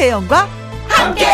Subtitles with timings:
[0.00, 0.48] 김혜영과
[0.88, 1.26] 함께.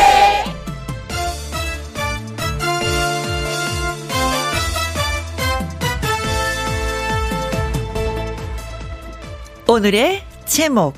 [9.68, 10.95] 오늘의 제목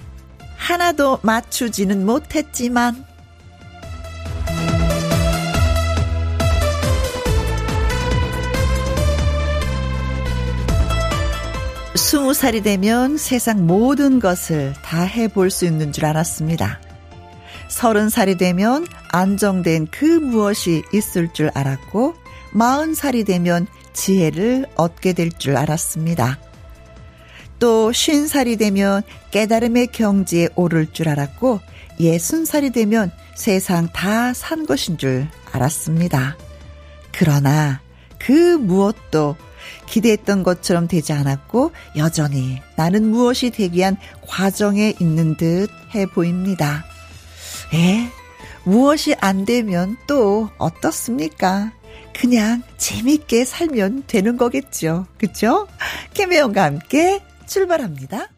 [0.57, 3.05] 하나도 맞추지는 못했지만
[11.97, 16.88] 스무 살이 되면 세상 모든 것을 다 해볼 수 있는 줄 알았습니다.
[17.79, 22.15] 서른 살이 되면 안정된 그 무엇이 있을 줄 알았고,
[22.51, 26.41] 마흔 살이 되면 지혜를 얻게 될 줄 알았습니다.
[27.61, 31.61] 또 쉰 살이 되면 깨달음의 경지에 오를 줄 알았고,
[32.01, 36.37] 예순 살이 되면 세상 다 산 것인 줄 알았습니다.
[37.13, 37.81] 그러나
[38.19, 39.37] 그 무엇도
[39.87, 46.85] 기대했던 것처럼 되지 않았고 여전히 나는 무엇이 되기 위한 과정에 있는 듯 해 보입니다.
[47.75, 48.09] 에?
[48.65, 51.73] 무엇이 안 되면 또 어떻습니까?
[52.15, 55.07] 그냥 재밌게 살면 되는 거겠죠.
[55.19, 55.69] 그쵸?
[56.15, 58.29] 캐메온과 함께 출발합니다.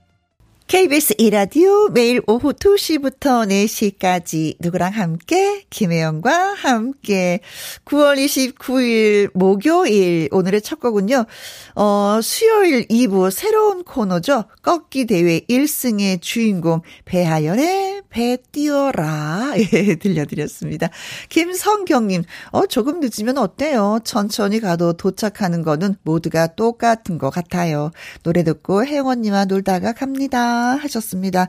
[0.70, 7.40] KBS 이라디오 매일 오후 2시부터 4시까지 누구랑 함께 김혜영과 함께
[7.84, 11.26] 9월 29일 목요일 오늘의 첫 곡은요.
[11.74, 14.44] 어 수요일 2부 새로운 코너죠.
[14.62, 20.88] 꺾기 대회 1승의 주인공 배하연의 배 띄어라 예, 들려드렸습니다.
[21.30, 23.98] 김성경님 어 조금 늦으면 어때요?
[24.04, 27.90] 천천히 가도 도착하는 거는 모두가 똑같은 것 같아요.
[28.22, 30.59] 노래 듣고 언니와 놀다가 갑니다.
[30.60, 31.48] 하셨습니다.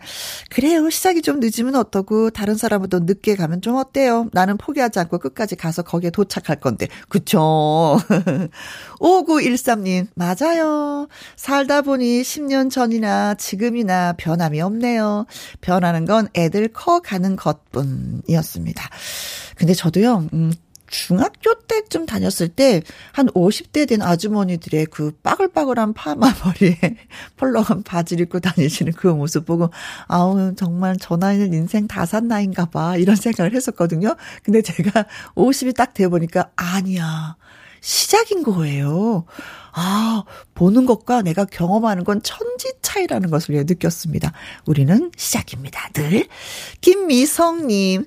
[0.50, 0.90] 그래요.
[0.90, 4.28] 시작이 좀 늦으면 어떠고 다른 사람보다 늦게 가면 좀 어때요?
[4.34, 6.88] 나는 포기하지 않고 끝까지 가서 거기에 도착할 건데.
[7.10, 7.98] 그쵸?
[9.00, 11.08] 5913님, 맞아요.
[11.36, 15.26] 살다 보니 10년 전이나 지금이나 변함이 없네요.
[15.62, 18.90] 변하는 건 애들 커 가는 것뿐이었습니다.
[19.56, 20.52] 근데 저도요, 음,
[20.92, 22.82] 중학교 때쯤 다녔을 때
[23.14, 26.78] 한 50대 된 아주머니들의 그 빠글빠글한 파마 머리에
[27.38, 29.70] 펄럭한 바지를 입고 다니시는 그 모습 보고
[30.08, 34.16] 아우 정말 저 나이는 인생 다 산 나이인가 봐 이런 생각을 했었거든요.
[34.44, 37.36] 근데 제가 50이 딱 돼 보니까 아니야.
[37.82, 39.26] 시작인 거예요.
[39.74, 40.24] 아,
[40.54, 44.32] 보는 것과 내가 경험하는 건 천지 차이라는 것을 느꼈습니다.
[44.66, 45.90] 우리는 시작입니다.
[45.94, 46.28] 늘.
[46.82, 48.06] 김미성님,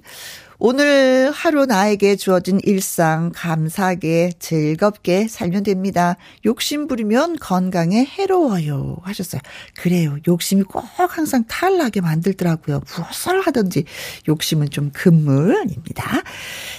[0.66, 6.16] 오늘 하루 나에게 주어진 일상 감사하게 즐겁게 살면 됩니다.
[6.46, 8.96] 욕심 부리면 건강에 해로워요.
[9.02, 9.42] 하셨어요.
[9.76, 10.16] 그래요.
[10.26, 12.80] 욕심이 꼭 항상 탈나게 만들더라고요.
[12.80, 13.84] 무엇을 하든지
[14.26, 16.22] 욕심은 좀 금물입니다.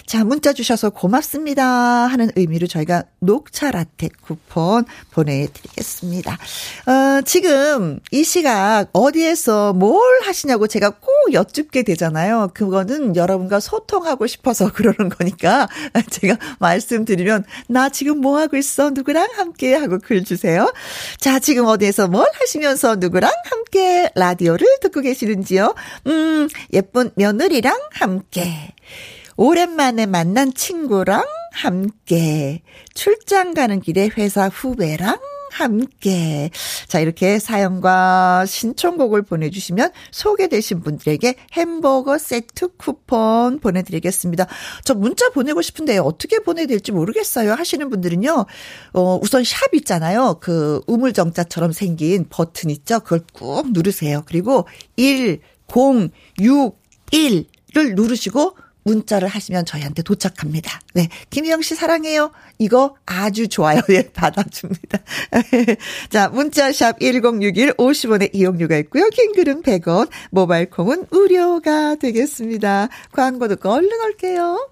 [0.08, 1.64] 자, 문자 주셔서 고맙습니다.
[1.64, 6.34] 하는 의미로 저희가 녹차 라떼 쿠폰 보내드리겠습니다.
[6.88, 12.50] 어, 지금 이 시각 어디에서 뭘 하시냐고 제가 꼭 여쭙게 되잖아요.
[12.56, 15.68] 그거는 여러분과 소 통하고 싶어서 그러는 거니까
[16.10, 18.90] 제가 말씀드리면 나 지금 뭐 하고 있어?
[18.92, 20.72] 누구랑 함께 하고 글 주세요.
[21.20, 25.76] 자, 지금 어디에서 뭘 하시면서 누구랑 함께 라디오를 듣고 계시는지요?
[26.08, 28.74] 음, 예쁜 며느리랑 함께.
[29.38, 32.62] 오랜만에 만난 친구랑 함께.
[32.94, 35.18] 출장 가는 길에 회사 후배랑
[35.52, 36.50] 함께.
[36.88, 44.48] 자, 이렇게 사연과 신청곡을 보내주시면 소개되신 분들에게 햄버거 세트 쿠폰 보내드리겠습니다.
[44.84, 47.54] 저 문자 보내고 싶은데 어떻게 보내야 될지 모르겠어요.
[47.54, 48.46] 하시는 분들은요,
[48.94, 50.38] 어, 우선 샵 있잖아요.
[50.42, 53.00] 그 우물정자처럼 생긴 버튼 있죠?
[53.00, 54.24] 그걸 꾹 누르세요.
[54.26, 55.40] 그리고 1,
[55.76, 56.78] 0, 6,
[57.12, 58.56] 1을 누르시고
[58.86, 60.80] 문자를 하시면 저희한테 도착합니다.
[60.94, 61.10] 네.
[61.32, 62.32] 김희영 씨 사랑해요.
[62.60, 63.82] 이거 아주 좋아요.
[63.90, 65.00] 예, 받아줍니다.
[66.10, 69.10] 자, 문자샵 1061 50원의 이용료가 있고요.
[69.10, 72.90] 킹글은 100원, 모바일 콩은 무료가 되겠습니다.
[73.12, 74.70] 광고 듣고 얼른 올게요.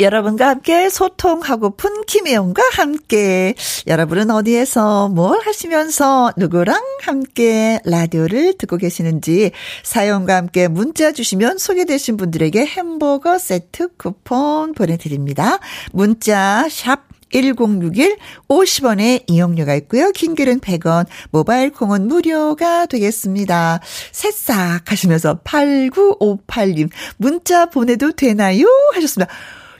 [0.00, 3.54] 여러분과 함께 소통하고픈 김혜영과 함께
[3.86, 9.52] 여러분은 어디에서 뭘 하시면서 누구랑 함께 라디오를 듣고 계시는지
[9.82, 15.58] 사연과 함께 문자 주시면 소개되신 분들에게 햄버거 세트 쿠폰 보내드립니다.
[15.92, 18.16] 문자 샵 1061
[18.48, 20.10] 50원의 이용료가 있고요.
[20.10, 23.80] 킹글은 100원, 모바일 콩은 무료가 되겠습니다.
[24.10, 28.66] 새싹 하시면서 8958님 문자 보내도 되나요?
[28.94, 29.32] 하셨습니다.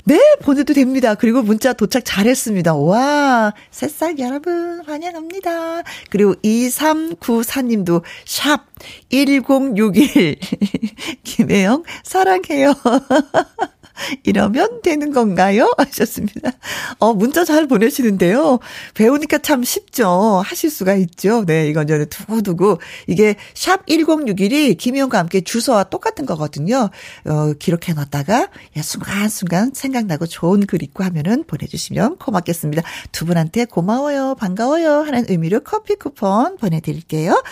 [0.04, 1.14] 네, 보내도 됩니다.
[1.14, 2.74] 그리고 문자 도착 잘했습니다.
[2.74, 5.82] 와, 새싹 여러분 환영합니다.
[6.10, 8.66] 그리고 2394님도 샵
[9.10, 10.38] 1061.
[11.24, 12.74] 김혜영, 사랑해요.
[14.24, 15.72] 이러면 되는 건가요?
[15.78, 16.52] 하셨습니다.
[16.98, 18.58] 어, 문자 잘 보내시는데요.
[18.94, 20.42] 배우니까 참 쉽죠.
[20.44, 21.44] 하실 수가 있죠.
[21.44, 22.78] 네, 이건 저는 두고두고.
[23.06, 26.90] 이게 샵 1061이 김희영과 함께 주소와 똑같은 거거든요.
[27.24, 32.82] 어, 기록해 놨다가 야, 순간순간 생각나고 좋은 글 있고 하면은 보내주시면 고맙겠습니다.
[33.12, 37.42] 두 분한테 고마워요, 반가워요 하는 의미로 커피 쿠폰 보내드릴게요.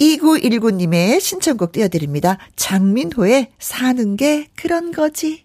[0.00, 2.38] 2919님의 신청곡 띄워드립니다.
[2.56, 5.44] 장민호의 사는 게 그런 거지.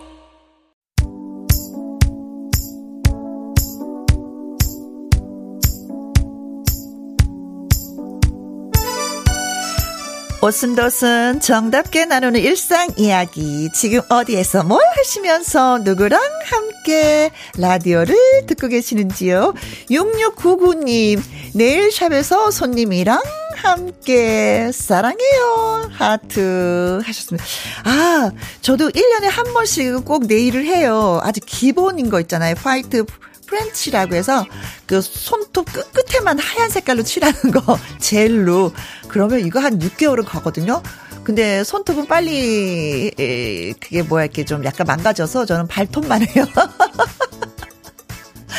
[10.43, 13.69] 오순도순 정답게 나누는 일상 이야기.
[13.75, 17.29] 지금 어디에서 뭘 하시면서 누구랑 함께
[17.59, 18.15] 라디오를
[18.47, 19.53] 듣고 계시는지요?
[19.91, 21.21] 6699님,
[21.53, 23.21] 네일 샵에서 손님이랑
[23.55, 25.91] 함께 사랑해요.
[25.91, 27.45] 하트 하셨습니다.
[27.83, 31.19] 아, 저도 1년에 한 번씩 꼭 네일을 해요.
[31.21, 32.55] 아주 기본인 거 있잖아요.
[32.57, 33.05] white
[33.51, 34.45] French라고 해서
[34.85, 38.71] 그 손톱 끝끝에만 하얀 색깔로 칠하는 거 젤로
[39.09, 40.81] 그러면 이거 한 6개월은 가거든요.
[41.23, 46.45] 근데 손톱은 빨리 에, 그게 뭐야 이렇게 좀 약간 망가져서 저는 발톱만 해요.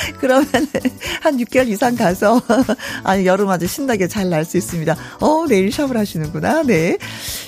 [0.20, 0.46] 그러면
[1.20, 2.40] 한 6개월 이상 가서
[3.04, 4.96] 아니 여름 아주 신나게 잘 날 수 있습니다.
[5.20, 6.62] 어 내일 샵을 하시는구나.
[6.62, 6.96] 네.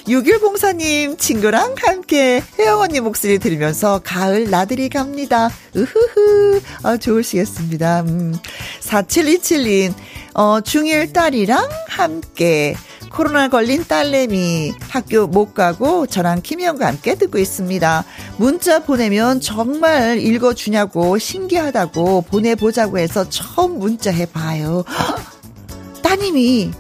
[0.07, 5.51] 6104님 친구랑 함께 혜영 언니 목소리 들으면서 가을 나들이 갑니다.
[5.77, 6.61] 으흐흐.
[6.83, 8.01] 아 좋으시겠습니다.
[8.03, 8.35] 음.
[8.81, 9.95] 4727님
[10.35, 12.77] 어 중1 딸이랑 함께
[13.15, 18.05] 코로나 걸린 딸내미 학교 못 가고 저랑 김희영과 함께 듣고 있습니다.
[18.39, 24.85] 문자 보내면 정말 읽어주냐고 신기하다고 보내보자고 해서 처음 문자 해봐요.
[26.03, 26.73] 따님이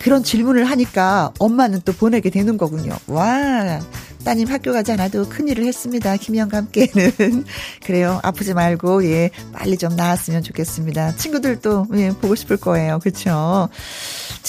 [0.00, 2.96] 그런 질문을 하니까 엄마는 또 보내게 되는 거군요.
[3.06, 3.80] 와.
[4.24, 6.16] 따님 학교 가지 않아도 큰일을 했습니다.
[6.16, 7.44] 김희영과 함께는.
[7.84, 8.20] 그래요.
[8.22, 11.16] 아프지 말고, 예, 빨리 좀 나았으면 좋겠습니다.
[11.16, 12.98] 친구들도, 예, 보고 싶을 거예요.
[12.98, 13.68] 그쵸?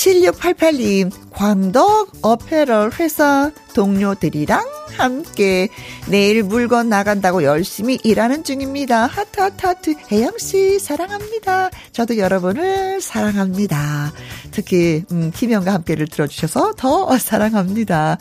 [0.01, 5.70] 7688님, 광덕 어페럴 회사 동료들이랑 함께
[6.08, 9.06] 내일 물건 나간다고 열심히 일하는 중입니다.
[9.06, 9.96] 하트, 하트, 하트.
[10.12, 11.70] 혜영 씨, 사랑합니다.
[11.92, 14.12] 저도 여러분을 사랑합니다.
[14.52, 18.18] 특히, 음, 김영과 함께를 들어주셔서 더 사랑합니다.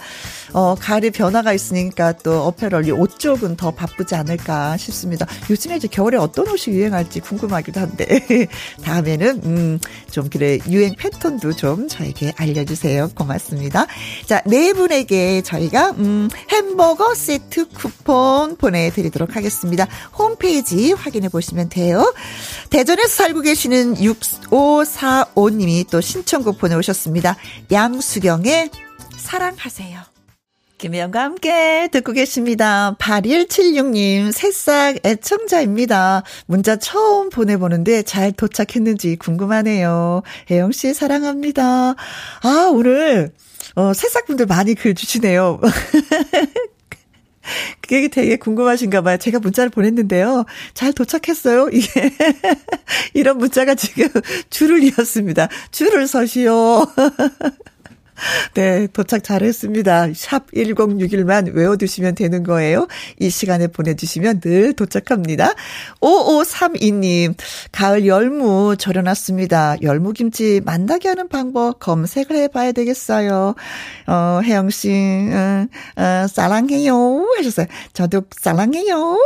[0.52, 5.26] 어, 가을에 변화가 있으니까 또 어페럴 이옷 쪽은 더 바쁘지 않을까 싶습니다.
[5.48, 8.06] 요즘에 이제 겨울에 어떤 옷이 유행할지 궁금하기도 한데,
[8.84, 9.78] 다음에는, 음,
[10.10, 13.10] 좀 그래, 유행 패턴도 좀 저에게 알려주세요.
[13.14, 13.86] 고맙습니다.
[14.26, 19.86] 자, 네 분에게 저희가, 음, 햄버거 세트 쿠폰 보내드리도록 하겠습니다.
[20.16, 22.12] 홈페이지 확인해 보시면 돼요.
[22.70, 27.36] 대전에서 살고 계시는 6545님이 또 신청곡 보내오셨습니다.
[27.70, 28.70] 양수경의
[29.16, 30.10] 사랑하세요.
[30.80, 32.96] 김혜영과 함께 듣고 계십니다.
[32.98, 36.22] 8176님, 새싹 애청자입니다.
[36.46, 40.22] 문자 처음 보내보는데 잘 도착했는지 궁금하네요.
[40.50, 41.94] 혜영씨 사랑합니다.
[42.42, 43.30] 아, 오늘,
[43.74, 45.60] 어, 새싹분들 많이 글 주시네요.
[47.80, 49.16] 그게 되게 궁금하신가 봐요.
[49.16, 50.44] 제가 문자를 보냈는데요.
[50.74, 51.68] 잘 도착했어요.
[51.72, 52.12] 이게
[53.14, 54.08] 이런 문자가 지금
[54.50, 55.48] 줄을 이었습니다.
[55.70, 56.86] 줄을 서시오.
[58.54, 60.08] 네, 도착 잘했습니다.
[60.14, 62.86] 샵 1061만 외워두시면 되는 거예요.
[63.18, 65.54] 이 시간에 보내주시면 늘 도착합니다.
[66.00, 67.34] 5532님,
[67.72, 69.82] 가을 열무 절여놨습니다.
[69.82, 73.54] 열무김치 만나게 하는 방법 검색을 해봐야 되겠어요.
[74.06, 77.26] 어, 혜영씨, 어, 어, 사랑해요.
[77.38, 77.66] 하셨어요.
[77.92, 79.16] 저도 사랑해요.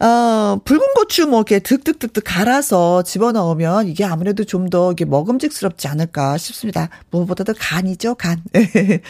[0.00, 6.38] 어, 붉은 고추 뭐 이렇게 득득득득 갈아서 집어넣으면 이게 아무래도 좀 더 이게 먹음직스럽지 않을까
[6.38, 6.88] 싶습니다.
[7.10, 8.42] 무엇보다도 간이 아니죠, 간.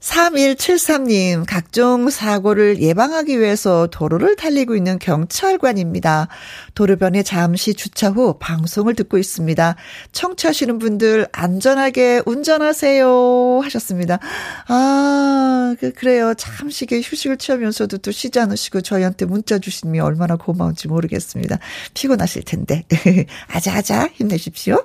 [0.00, 6.28] 3173님, 각종 사고를 예방하기 위해서 도로를 달리고 있는 경찰관입니다.
[6.74, 9.74] 도로변에 잠시 주차 후 방송을 듣고 있습니다.
[10.12, 13.60] 청취하시는 분들 안전하게 운전하세요.
[13.64, 14.20] 하셨습니다.
[14.68, 16.32] 아, 그, 그래요.
[16.34, 21.58] 잠시 휴식을 취하면서도 또 쉬지 않으시고 저희한테 문자 주시면 얼마나 고마운지 모르겠습니다.
[21.94, 22.84] 피곤하실 텐데.
[23.48, 24.84] 아자아자 힘내십시오.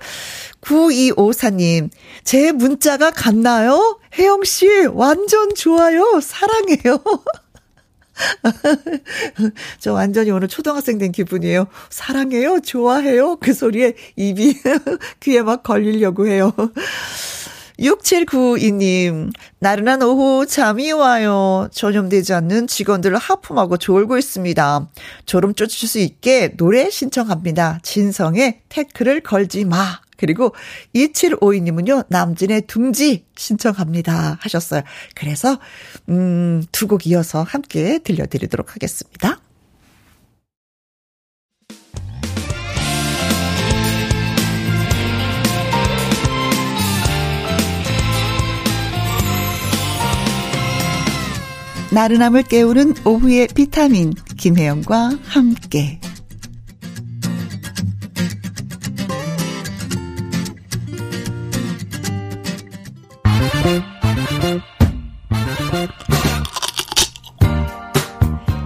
[0.63, 1.89] 9254님,
[2.23, 3.99] 제 문자가 갔나요?
[4.17, 6.19] 혜영씨, 완전 좋아요.
[6.21, 7.03] 사랑해요.
[9.79, 11.67] 저 완전히 오늘 초등학생 된 기분이에요.
[11.89, 12.59] 사랑해요?
[12.61, 13.37] 좋아해요?
[13.37, 14.55] 그 소리에 입이
[15.19, 16.53] 귀에 막 걸리려고 해요.
[17.79, 21.67] 6792님, 나른한 오후 잠이 와요.
[21.71, 24.89] 전염되지 않는 직원들을 하품하고 졸고 있습니다.
[25.25, 27.79] 졸음 쫓을 수 있게 노래 신청합니다.
[27.81, 30.02] 진성의 태클을 걸지 마.
[30.17, 30.53] 그리고
[30.95, 34.37] 2752님은요, 남진의 둥지 신청합니다.
[34.41, 34.81] 하셨어요.
[35.15, 35.59] 그래서,
[36.09, 39.39] 음, 두 곡 이어서 함께 들려드리도록 하겠습니다.
[51.91, 55.99] 나른함을 깨우는 오후의 비타민 김혜영과 함께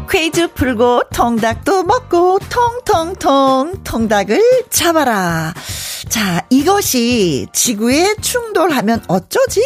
[0.10, 5.54] 퀴즈 풀고 통닭도 먹고 통통통 통닭을 잡아라.
[6.10, 9.62] 자, 이것이 지구에 충돌하면 어쩌지?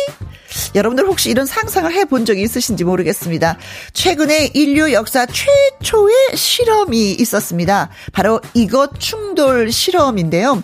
[0.75, 3.57] 여러분들 혹시 이런 상상을 해본 적이 있으신지 모르겠습니다.
[3.93, 7.89] 최근에 인류 역사 최초의 실험이 있었습니다.
[8.11, 10.63] 바로 이것 충돌 실험인데요.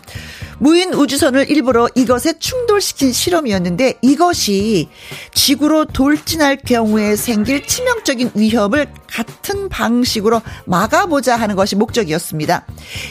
[0.59, 4.89] 무인 우주선을 일부러 이것에 충돌시킨 실험이었는데 이것이
[5.33, 12.65] 지구로 돌진할 경우에 생길 치명적인 위협을 같은 방식으로 막아보자 하는 것이 목적이었습니다.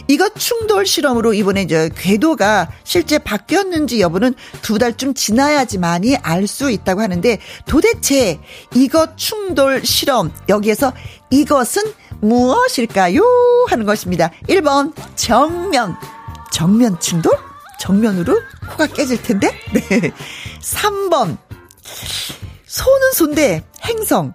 [0.09, 7.01] 이것 충돌 실험으로 이번에 이제 궤도가 실제 바뀌었는지 여부는 두 달쯤 지나야지만이 알 수 있다고
[7.01, 8.39] 하는데 도대체
[8.73, 10.93] 이것 충돌 실험 여기에서
[11.31, 11.83] 이것은
[12.21, 13.21] 무엇일까요?
[13.69, 14.31] 하는 것입니다.
[14.49, 15.97] 1번 정면
[16.51, 17.33] 정면 충돌?
[17.81, 19.51] 정면으로 코가 깨질 텐데?
[19.73, 20.13] 네.
[20.61, 21.37] 3번.
[22.67, 24.35] 소는 소인데 행성.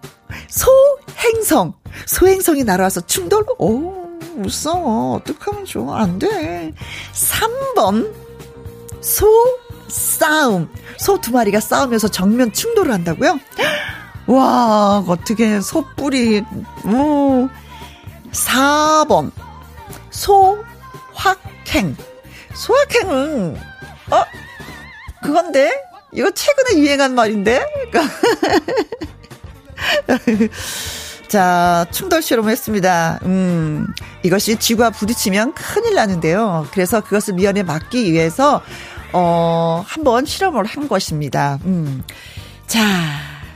[0.50, 1.74] 소행성.
[2.06, 3.46] 소행성이 날아와서 충돌?
[3.58, 3.80] 오,
[4.36, 5.16] 무서워.
[5.18, 6.02] 어떡하면 좋아.
[6.02, 6.74] 안 돼.
[7.14, 8.14] 3번.
[9.02, 9.26] 소
[9.88, 10.70] 싸움.
[10.98, 13.40] 소 두 마리가 싸우면서 정면 충돌을 한다고요?
[14.28, 16.44] 와, 어떻게 소뿔이,
[16.86, 17.50] 오.
[18.32, 19.32] 4번.
[20.12, 20.64] 소
[21.14, 21.38] 확
[21.72, 21.96] 행.
[22.54, 23.58] 소확행은
[24.12, 24.24] 어
[25.24, 25.72] 그건데
[26.14, 27.66] 이거 최근에 유행한 말인데.
[31.28, 33.20] 자, 충돌 실험했습니다.
[33.24, 33.88] 음,
[34.24, 36.68] 이것이 지구와 부딪히면 큰일 나는데요.
[36.72, 38.62] 그래서 그것을 미연에 막기 위해서,
[39.14, 41.58] 어, 한번 실험을 한 것입니다.
[41.64, 42.04] 음.
[42.68, 42.82] 자,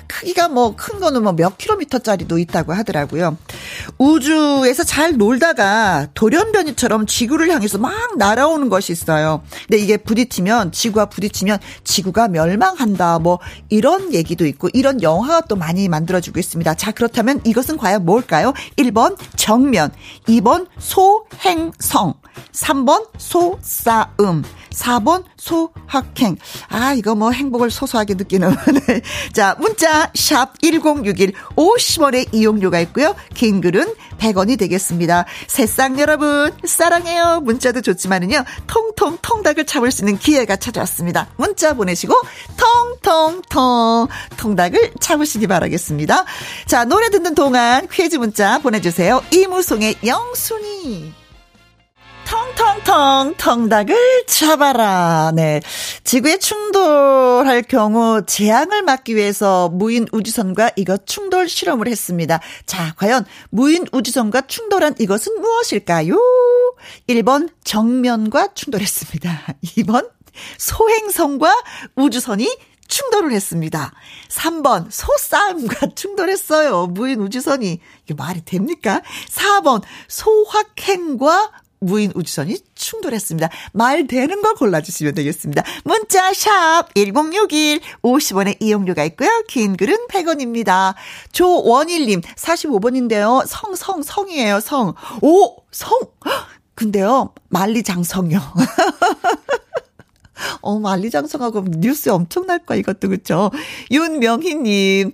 [0.08, 3.38] 크기가 뭐 큰 거는 뭐 몇 킬로미터짜리도 있다고 하더라고요.
[3.98, 9.44] 우주에서 잘 놀다가 돌연변이처럼 지구를 향해서 막 날아오는 것이 있어요.
[9.68, 13.20] 근데 이게 부딪히면 지구와 부딪히면 지구가 멸망한다.
[13.20, 13.40] 뭐
[13.70, 16.74] 이런 얘기도 있고 이런 영화가 또 많이 만들어지고 있습니다.
[16.76, 18.54] 자, 그렇다면 이것은 과연 뭘까요?
[18.78, 19.92] 1번 정면,
[20.28, 22.14] 2번 소행성,
[22.52, 26.38] 3번 소싸움, 4번 소확행.
[26.70, 28.56] 아, 이거 뭐 행복을 소소하게 느끼는.
[28.88, 29.02] 네.
[29.34, 33.16] 자, 문자 샵 1061, 50원의 이용료가 있고요.
[33.34, 35.26] 긴 글은 100원이 되겠습니다.
[35.48, 37.42] 새싹 여러분 사랑해요.
[37.44, 38.44] 문자도 좋지만은요.
[38.68, 41.28] 통통 통닭을 잡을 수 있는 기회가 찾아왔습니다.
[41.38, 42.14] 문자 보내시고
[42.58, 46.26] 통통통 통닭을 잡으시기 바라겠습니다.
[46.68, 49.22] 자, 노래 듣는 동안 퀴즈 문자 보내 주세요.
[49.32, 51.25] 이무송의 영순이.
[52.26, 55.32] 텅텅텅 텅닭을 잡아라.
[55.34, 55.62] 네.
[56.04, 62.40] 지구에 충돌할 경우 재앙을 막기 위해서 무인 우주선과 이것 충돌 실험을 했습니다.
[62.66, 66.16] 자, 과연 무인 우주선과 충돌한 이것은 무엇일까요?
[67.08, 69.56] 1번 정면과 충돌했습니다.
[69.78, 70.10] 2번
[70.58, 71.64] 소행성과
[71.96, 72.50] 우주선이
[72.88, 73.94] 충돌을 했습니다.
[74.30, 76.88] 3번 소싸움과 충돌했어요.
[76.88, 79.02] 무인 우주선이 이게 말이 됩니까?
[79.30, 83.50] 4번 소확행과 무인 우주선이 충돌했습니다.
[83.74, 85.64] 말 되는 걸 골라주시면 되겠습니다.
[85.84, 89.30] 문자 샵 1061, 50원의 이용료가 있고요.
[89.48, 90.96] 긴 글은 100원입니다.
[91.32, 93.46] 조원일님 45번인데요.
[93.48, 94.60] 성, 성, 성이에요.
[94.60, 94.96] 성.
[95.22, 95.92] 오, 성.
[96.76, 98.40] 근데요, 만리장성이요.
[100.62, 103.50] 어, 만리장성하고 뉴스에 엄청 날 거야, 이것도, 그쵸?
[103.92, 105.14] 윤명희님,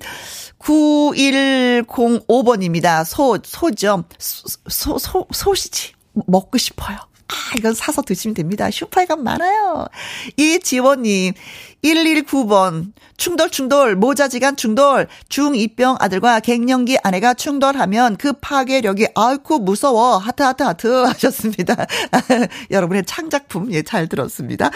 [0.57, 3.05] 9105번입니다.
[3.05, 5.93] 소, 소점, 소, 소, 소시지.
[6.13, 6.97] 먹고 싶어요.
[7.31, 8.69] 아, 이건 사서 드시면 됩니다.
[8.69, 9.87] 슈퍼에 가면 많아요.
[10.35, 11.33] 이지원님,
[11.81, 20.17] 119번, 충돌, 충돌, 모자지간 충돌, 중2병 아들과 갱년기 아내가 충돌하면 그 파괴력이, 아이쿠, 무서워.
[20.17, 21.85] 하트, 하트, 하트 하셨습니다.
[22.69, 24.69] 여러분의 창작품, 예, 잘 들었습니다.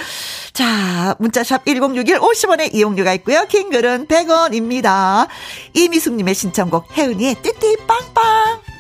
[0.54, 3.46] 자, 문자샵 1061 50원의 이용료가 있고요.
[3.48, 5.28] 긴 글은 100원입니다.
[5.74, 8.75] 이미숙님의 신청곡, 혜은이의 띠띠 빵빵.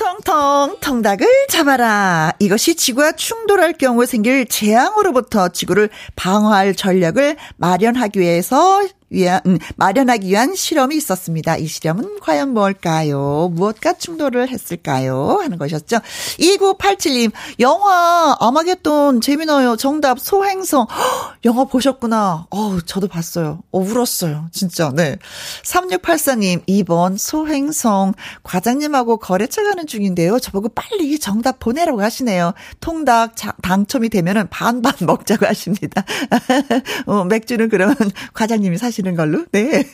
[0.00, 2.32] 통통통 통닭을 잡아라.
[2.38, 8.80] 이것이 지구와 충돌할 경우 생길 재앙으로부터 지구를 방어할 전략을 마련하기 위해서
[9.10, 11.56] 위한, 음, 마련하기 위한 실험이 있었습니다.
[11.56, 13.50] 이 실험은 과연 뭘까요?
[13.52, 15.38] 무엇과 충돌을 했을까요?
[15.42, 15.98] 하는 것이었죠.
[16.38, 19.76] 2987님, 영화 아마겟돈 재미나요.
[19.76, 20.82] 정답 소행성.
[20.82, 22.46] 허, 영화 보셨구나.
[22.50, 23.60] 어우, 저도 봤어요.
[23.72, 24.48] 어, 울었어요.
[24.52, 25.16] 진짜, 네.
[25.64, 28.14] 3684님, 2번 소행성.
[28.44, 30.38] 과장님하고 거래처 가는 중인데요.
[30.38, 32.54] 저보고 빨리 정답 보내라고 하시네요.
[32.80, 36.04] 통닭 자, 당첨이 되면은 반반 먹자고 하십니다.
[37.06, 37.96] 어, 맥주는 그러면
[38.34, 39.44] 과장님이 사실 하시는 걸로.
[39.52, 39.84] 네.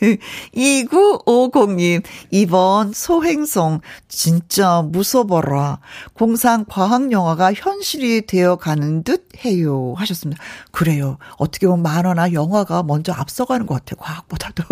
[0.53, 5.79] 2950님, 2번 소행성, 진짜 무서워라.
[6.13, 9.93] 공상 과학영화가 현실이 되어 가는 듯 해요.
[9.97, 10.41] 하셨습니다.
[10.71, 11.17] 그래요.
[11.37, 13.97] 어떻게 보면 만화나 영화가 먼저 앞서가는 것 같아요.
[13.97, 14.63] 과학보다도.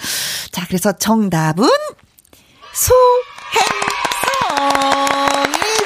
[0.52, 1.68] 자, 그래서 정답은
[2.74, 2.94] 소행성이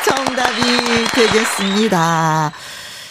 [0.04, 0.62] 정답이
[1.14, 2.52] 되겠습니다.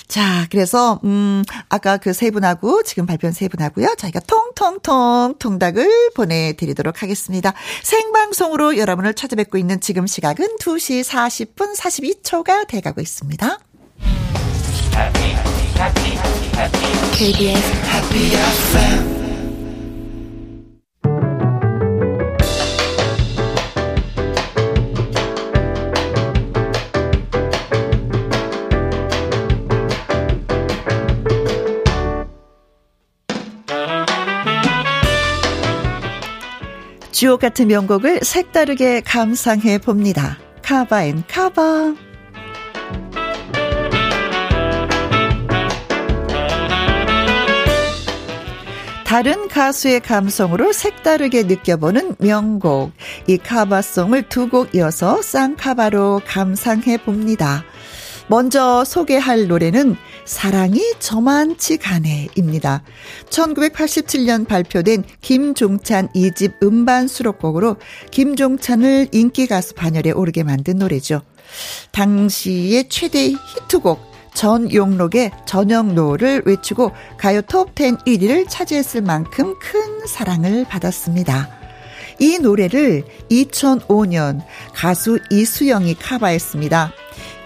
[0.07, 3.93] 자, 그래서, 음, 아까 그 세 분하고 지금 발표한 세 분하고요.
[3.97, 7.53] 저희가 통통통 통닭을 보내 드리도록 하겠습니다.
[7.83, 13.59] 생방송으로 여러분을 찾아뵙고 있는 지금 시각은 2시 40분 42초가 돼 가고 있습니다.
[17.13, 19.16] KBS Happy FM
[37.17, 40.37] 주옥 같은 명곡을 색다르게 감상해 봅니다.
[40.61, 41.95] 카바앤 카바.
[49.03, 52.91] 다른 가수의 감성으로 색다르게 느껴보는 명곡.
[53.25, 57.63] 이 카바송을 두 곡 이어서 쌍카바로 감상해 봅니다.
[58.27, 62.83] 먼저 소개할 노래는 사랑이 저만치 가네입니다.
[63.29, 67.77] 1987년 발표된 김종찬 2집 음반 수록곡으로
[68.11, 71.21] 김종찬을 인기 가수 반열에 오르게 만든 노래죠.
[71.91, 81.49] 당시의 최대 히트곡 전 용록의 전영노를 외치고 가요 톱10 1위를 차지했을 만큼 큰 사랑을 받았습니다.
[82.19, 84.41] 이 노래를 2005년
[84.73, 86.91] 가수 이수영이 카바했습니다.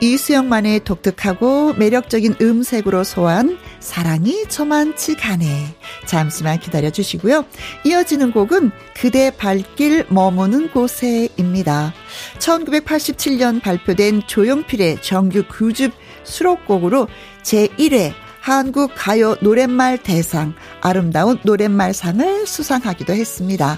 [0.02, 5.76] 이수영만의 독특하고 매력적인 음색으로 소화한 사랑이 저만치 가네.
[6.08, 7.46] 잠시만 기다려 주시고요.
[7.86, 11.94] 이어지는 곡은 그대 발길 머무는 곳에입니다.
[12.40, 15.92] 1987년 발표된 조용필의 정규 9집
[16.24, 17.08] 수록곡으로
[17.44, 23.78] 제1회 한국 가요 노랫말 대상 아름다운 노랫말상을 수상하기도 했습니다.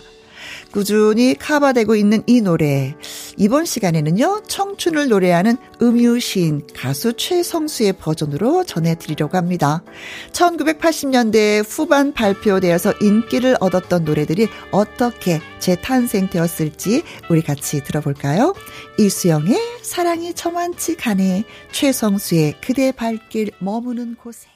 [0.72, 2.96] 꾸준히 카바되고 있는 이 노래.
[3.38, 9.84] 이번 시간에는요, 청춘을 노래하는 음유시인 가수 최성수의 버전으로 전해드리려고 합니다.
[10.32, 18.54] 1980년대 후반 발표되어서 인기를 얻었던 노래들이 어떻게 재탄생되었을지 우리 같이 들어볼까요?
[19.00, 24.53] 이수영의 사랑이 저만치 가네, 최성수의 그대 발길 머무는 곳에.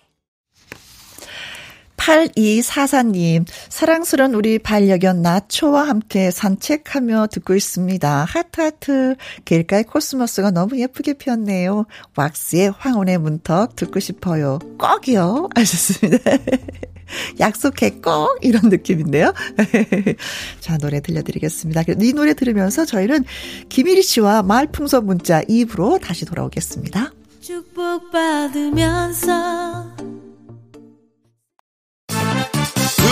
[2.08, 8.24] 8244님, 사랑스런 우리 반려견 나초와 함께 산책하며 듣고 있습니다.
[8.24, 11.86] 하트하트, 길가의 코스모스가 너무 예쁘게 피었네요.
[12.16, 14.60] 왁스의 황혼의 문턱 듣고 싶어요.
[14.80, 15.50] 꼭이요.
[15.54, 16.32] 하셨습니다.
[17.42, 19.34] 약속해 꼭 이런 느낌인데요.
[20.62, 21.84] 자 노래 들려드리겠습니다.
[22.02, 23.26] 이 노래 들으면서 저희는
[23.68, 27.12] 김일희 씨와 말풍선 문자 2부로 다시 돌아오겠습니다.
[27.42, 29.97] 축복받으면서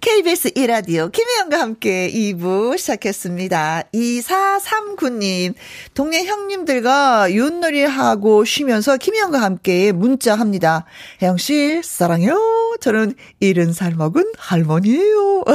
[0.00, 3.82] KBS 이라디오 김혜영과 함께 2부 시작했습니다.
[3.92, 5.54] 2439님,
[5.92, 10.84] 동네 형님들과 윷놀이 하고 쉬면서 김혜영과 함께 문자합니다.
[11.20, 12.76] 혜영씨, 사랑해요.
[12.80, 15.44] 저는 70살 먹은 할머니예요.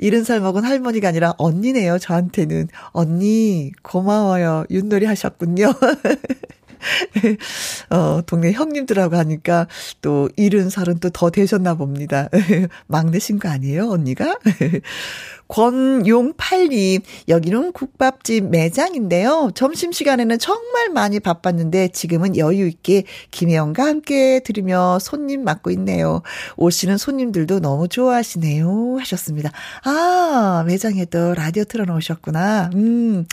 [0.00, 2.68] 70살 먹은 할머니가 아니라 언니네요, 저한테는.
[2.90, 4.64] 언니, 고마워요.
[4.70, 5.72] 윷놀이 하셨군요.
[7.90, 9.66] 어, 동네 형님들하고 하니까
[10.02, 12.28] 또 일은 살은 또 더 되셨나 봅니다.
[12.88, 14.36] 막내신 거 아니에요, 언니가?
[15.48, 19.50] 권용팔님, 여기는 국밥집 매장인데요.
[19.54, 26.22] 점심시간에는 정말 많이 바빴는데 지금은 여유있게 김혜영과 함께 들으며 손님 맡고 있네요.
[26.56, 28.96] 오시는 손님들도 너무 좋아하시네요.
[28.98, 29.50] 하셨습니다.
[29.84, 32.70] 아, 매장에도 라디오 틀어놓으셨구나.
[32.74, 33.26] 음,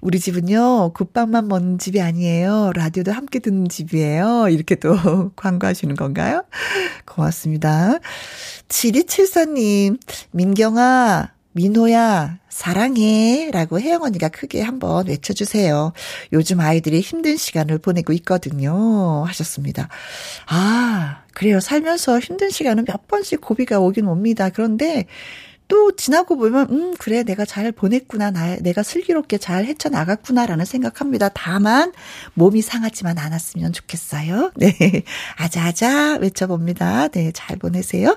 [0.00, 2.72] 우리 집은요, 국밥만 먹는 집이 아니에요.
[2.74, 4.48] 라디오도 함께 듣는 집이에요.
[4.48, 4.94] 이렇게 또
[5.36, 6.44] 광고하시는 건가요?
[7.06, 7.98] 고맙습니다.
[8.68, 9.98] 7274님,
[10.32, 13.50] 민경아, 민호야, 사랑해.
[13.52, 15.92] 라고 혜영 언니가 크게 한번 외쳐주세요.
[16.32, 19.24] 요즘 아이들이 힘든 시간을 보내고 있거든요.
[19.26, 19.88] 하셨습니다.
[20.48, 21.60] 아, 그래요.
[21.60, 24.50] 살면서 힘든 시간은 몇 번씩 고비가 오긴 옵니다.
[24.50, 25.06] 그런데
[25.66, 31.30] 또 지나고 보면 음 그래 내가 잘 보냈구나 나 내가 슬기롭게 잘 헤쳐나갔구나라는 생각합니다.
[31.30, 31.92] 다만
[32.34, 34.52] 몸이 상하지만 않았으면 좋겠어요.
[34.56, 34.76] 네
[35.36, 37.08] 아자아자 외쳐봅니다.
[37.08, 38.16] 네 잘 보내세요.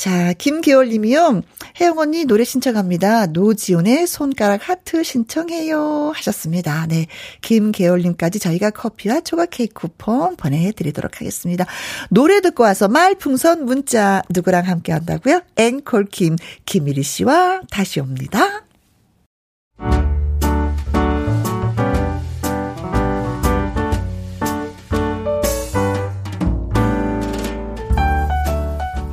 [0.00, 1.42] 자, 김기월 님이요.
[1.78, 3.26] 혜영 언니 노래 신청합니다.
[3.26, 6.12] 노지훈의 손가락 하트 신청해요.
[6.14, 6.86] 하셨습니다.
[6.86, 7.06] 네.
[7.42, 11.66] 김계월 님까지 저희가 커피와 초각 케이크 쿠폰 보내드리도록 하겠습니다.
[12.08, 15.42] 노래 듣고 와서 말풍선 문자 누구랑 함께 한다고요?
[15.56, 18.64] 앵콜 김, 김일희 씨와 다시 옵니다.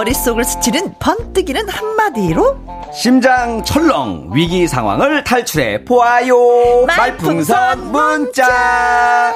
[0.00, 2.56] 머릿속을 스치는 번뜩이는 한마디로?
[2.94, 6.86] 심장 철렁 위기 상황을 탈출해 보아요.
[6.86, 9.34] 말풍선 문자.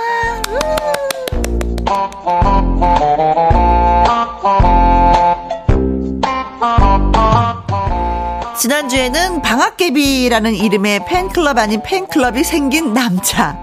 [8.58, 13.58] 지난주에는 방학개비라는 이름의 팬클럽 아닌 팬클럽이 생긴 남자.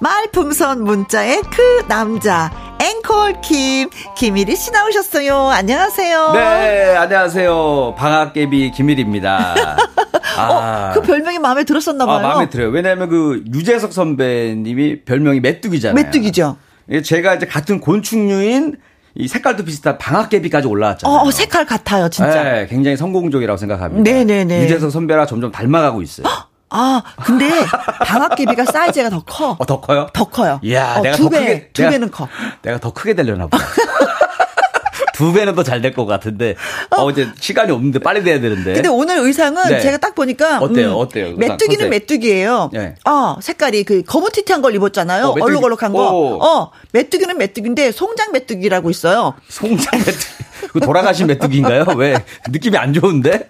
[0.00, 2.50] 말풍선 문자의 그 남자
[2.86, 5.48] 앵콜 김 김일희 씨 나오셨어요.
[5.48, 6.32] 안녕하세요.
[6.34, 7.96] 네, 안녕하세요.
[7.98, 9.54] 방학개비 김일입니다.
[10.38, 10.90] 아.
[10.92, 12.18] 어, 그 별명이 마음에 들었었나 봐요.
[12.18, 12.68] 아, 마음에 들어요.
[12.68, 15.94] 왜냐하면 그 유재석 선배님이 별명이 메뚜기잖아요.
[16.04, 16.56] 메뚜기죠.
[17.04, 18.76] 제가 이제 같은 곤충류인
[19.16, 21.20] 이 색깔도 비슷한 방학개비까지 올라왔잖아요.
[21.22, 22.44] 어, 색깔 같아요, 진짜.
[22.44, 24.08] 네, 굉장히 성공적이라고 생각합니다.
[24.08, 24.62] 네네네.
[24.62, 26.26] 유재석 선배랑 점점 닮아가고 있어요.
[26.68, 27.48] 아, 근데
[28.04, 29.56] 방학개비가 사이즈가 더 커.
[29.58, 30.08] 어, 더 커요?
[30.12, 30.60] 더 커요.
[30.62, 32.28] 이야, 어, 내가 두더 배, 크게 두 내가, 배는 커.
[32.62, 33.64] 내가 더 크게 되려나 보다.
[35.14, 36.56] 두 배는 더 잘 될 것 같은데.
[36.90, 38.74] 어, 어, 이제 시간이 없는데 빨리 돼야 되는데.
[38.74, 39.80] 근데 오늘 의상은 네.
[39.80, 40.90] 제가 딱 보니까 어때요?
[40.90, 41.36] 음, 어때요?
[41.36, 42.70] 메뚜기는 메뚜기예요.
[42.74, 42.96] 네.
[43.08, 45.28] 어, 색깔이 그 거무튀튀한 걸 입었잖아요.
[45.28, 46.10] 어, 얼룩얼룩한 거.
[46.12, 46.42] 오.
[46.44, 49.32] 어, 메뚜기는 메뚜기인데 송장 메뚜기라고 있어요.
[49.48, 50.18] 송장 메뚜기.
[50.74, 51.84] 그 돌아가신 메뚜기인가요?
[51.96, 53.48] 왜 느낌이 안 좋은데?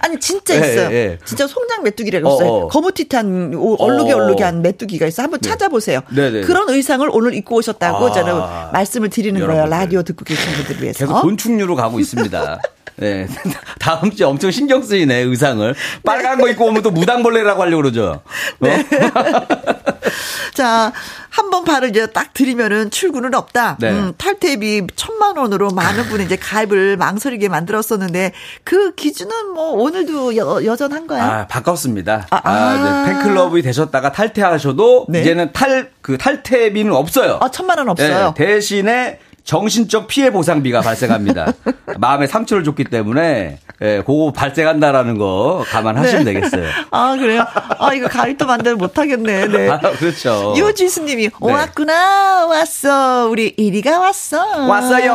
[0.00, 0.88] 아니 진짜 예, 있어요.
[0.90, 1.18] 예, 예.
[1.24, 2.50] 진짜 송장 메뚜기라고 어, 있어요.
[2.50, 2.68] 어.
[2.68, 4.16] 거무튀한 얼룩이 어.
[4.16, 5.22] 얼룩이 한 메뚜기가 있어.
[5.22, 5.48] 한번 네.
[5.48, 6.00] 찾아보세요.
[6.14, 6.40] 네, 네.
[6.42, 8.12] 그런 의상을 오늘 입고 오셨다고 아.
[8.12, 8.34] 저는
[8.72, 9.66] 말씀을 드리는 거예요.
[9.66, 10.98] 라디오 듣고 계신 분들 위해서.
[10.98, 12.60] 계속 곤충류로 가고 있습니다.
[12.96, 13.26] 네.
[13.80, 15.74] 다음 주에 엄청 신경 쓰이네, 의상을.
[16.04, 18.22] 빨간 거 입고 오면 또 무당벌레라고 하려고 그러죠.
[18.22, 18.22] 어?
[18.60, 18.86] 네.
[20.54, 20.92] 자,
[21.30, 23.76] 한 번 발을 이제 딱 들이면은 출근은 없다.
[23.80, 23.90] 네.
[23.90, 30.64] 음, 탈퇴비 천만 원으로 많은 분이 이제 가입을 망설이게 만들었었는데 그 기준은 뭐 오늘도 여,
[30.64, 31.22] 여전한가요?
[31.22, 32.26] 아, 바꿨습니다.
[32.30, 32.74] 아, 아, 아.
[33.06, 35.22] 이제 팬클럽이 되셨다가 탈퇴하셔도 네.
[35.22, 37.38] 이제는 탈, 그 탈퇴비는 없어요.
[37.42, 38.34] 아, 천만 원 없어요.
[38.36, 41.52] 네, 대신에 정신적 피해 보상비가 발생합니다.
[41.98, 46.34] 마음에 상처를 줬기 때문에 예, 그거 발생한다라는 거 감안하시면 네.
[46.34, 46.66] 되겠어요.
[46.90, 47.44] 아, 그래요?
[47.78, 49.48] 아, 이거 가입도 만들 못 하겠네.
[49.48, 49.70] 네.
[49.70, 50.54] 아, 그렇죠.
[50.56, 51.30] 유지수님이 네.
[51.40, 55.12] 왔구나 왔어 우리 이리가 왔어 왔어요.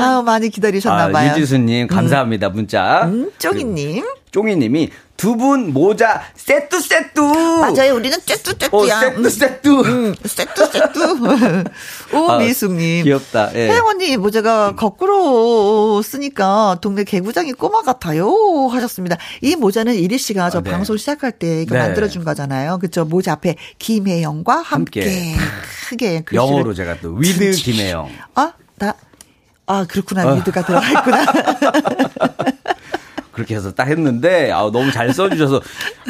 [0.00, 3.02] 아 많이 기다리셨나봐요 아, 유지수님 감사합니다 문자.
[3.04, 7.20] 음, 쪼기님 쫑이님이 두 분 모자 세뚜 세뚜.
[7.22, 9.80] 맞아요 우리는 쬐뚜 어, 쬐뚜야 세뚜 세뚜.
[9.84, 11.64] 음, 세뚜 세뚜
[12.16, 13.50] 오미숙님 아, 귀엽다.
[13.54, 13.68] 예.
[13.70, 18.32] 혜영 언니 모자가 거꾸로 쓰니까 동네 개구장이 꼬마 같아요
[18.70, 19.16] 하셨습니다.
[19.42, 20.70] 이 모자는 이리 씨가 저 아, 네.
[20.70, 21.78] 방송 시작할 때 네.
[21.78, 22.78] 만들어준 거잖아요.
[22.78, 25.36] 그쵸 모자 앞에 김혜영과 함께, 함께.
[25.90, 28.08] 크게 글씨를 영어로 제가 또 with 김혜영.
[28.36, 28.94] 아, 나,
[29.66, 30.32] 아, 그렇구나.
[30.32, 30.34] 어.
[30.36, 31.24] with가 들어가 있구나.
[33.40, 35.62] 그렇게 해서 딱 했는데 아, 너무 잘 써주셔서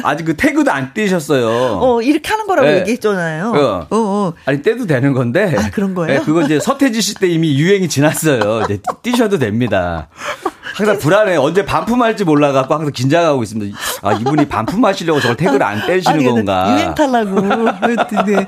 [0.03, 1.79] 아직 그 태그도 안 떼셨어요.
[1.81, 2.79] 어, 이렇게 하는 거라고 네.
[2.79, 3.51] 얘기했잖아요.
[3.55, 3.79] 어.
[3.79, 4.33] 어, 어.
[4.45, 5.55] 아니 떼도 되는 건데.
[5.57, 6.19] 아, 그런 거예요?
[6.19, 8.63] 네, 그거 이제 서태지 씨 때 이미 유행이 지났어요.
[8.65, 10.09] 이제 떼- 떼셔도 됩니다.
[10.75, 11.35] 항상 불안해.
[11.37, 13.77] 언제 반품할지 몰라갖고 항상 긴장하고 있습니다.
[14.01, 16.73] 아 이분이 반품하시려고 저걸 태그를 안 떼시는 아니, 건가?
[16.73, 17.41] 유행 탈라고.
[18.25, 18.47] 네.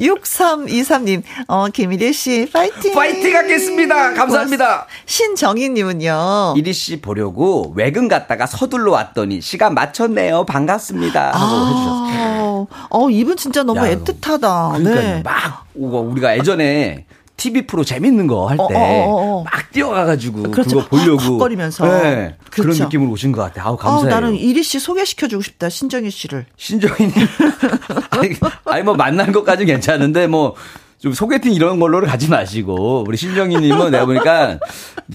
[0.00, 2.94] 6323님, 어, 김일희 씨, 파이팅!
[2.94, 4.14] 파이팅 하겠습니다.
[4.14, 4.86] 감사합니다.
[5.06, 6.54] 신정희님은요.
[6.56, 10.46] 이리 씨 보려고 외근 갔다가 서둘러 왔더니 시간 맞췄네요.
[10.46, 11.32] 반갑습니다.
[11.32, 12.68] 하고 해주셨어요.
[12.70, 14.78] 아, 어, 이분 진짜 너무 야, 애틋하다.
[14.78, 15.22] 그러니까 네.
[15.22, 17.04] 막 우와, 우리가 예전에
[17.40, 19.44] TV 프로 재밌는 거할 어, 때 어, 어, 어.
[19.44, 20.76] 막 뛰어가가지고 그렇죠.
[20.76, 21.86] 그거 보려고 헉헉거리면서.
[21.86, 22.84] 네, 그런 그렇죠.
[22.84, 23.64] 느낌으로 오신 것 같아요.
[23.64, 24.14] 아우 아, 감사해요.
[24.14, 26.44] 나는 이리 씨 소개시켜주고 싶다, 신정희 씨를.
[26.56, 27.14] 신정희님
[28.10, 30.54] 아니, 아니 뭐 만난 것까지 는 괜찮은데 뭐.
[31.00, 34.58] 좀 소개팅 이런 걸로 가지 마시고 우리 신정희 님은 내가 보니까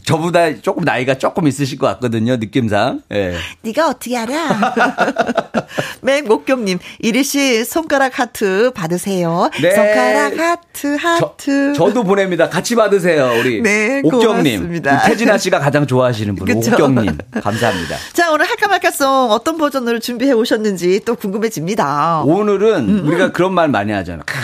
[0.03, 3.03] 저보다 조금 나이가 조금 있으실 것 같거든요 느낌상.
[3.11, 3.35] 예.
[3.61, 4.73] 네가 어떻게 알아?
[6.01, 9.49] 맹목경 님, 이리 씨 손가락 하트 받으세요.
[9.61, 9.71] 네.
[9.71, 11.73] 손가락 하트 하트.
[11.75, 12.49] 저, 도 보냅니다.
[12.49, 13.61] 같이 받으세요, 우리.
[13.61, 14.43] 네, 옥경님.
[14.43, 15.01] 고맙습니다.
[15.03, 16.71] 태진아 씨가 가장 좋아하시는 분, 그쵸?
[16.71, 17.17] 옥경 님.
[17.41, 17.95] 감사합니다.
[18.13, 22.23] 자, 오늘 할까 말까송 어떤 버전으로 준비해 오셨는지 또 궁금해집니다.
[22.25, 24.23] 오늘은 음, 우리가 그런 말 많이 하잖아.
[24.25, 24.35] 크,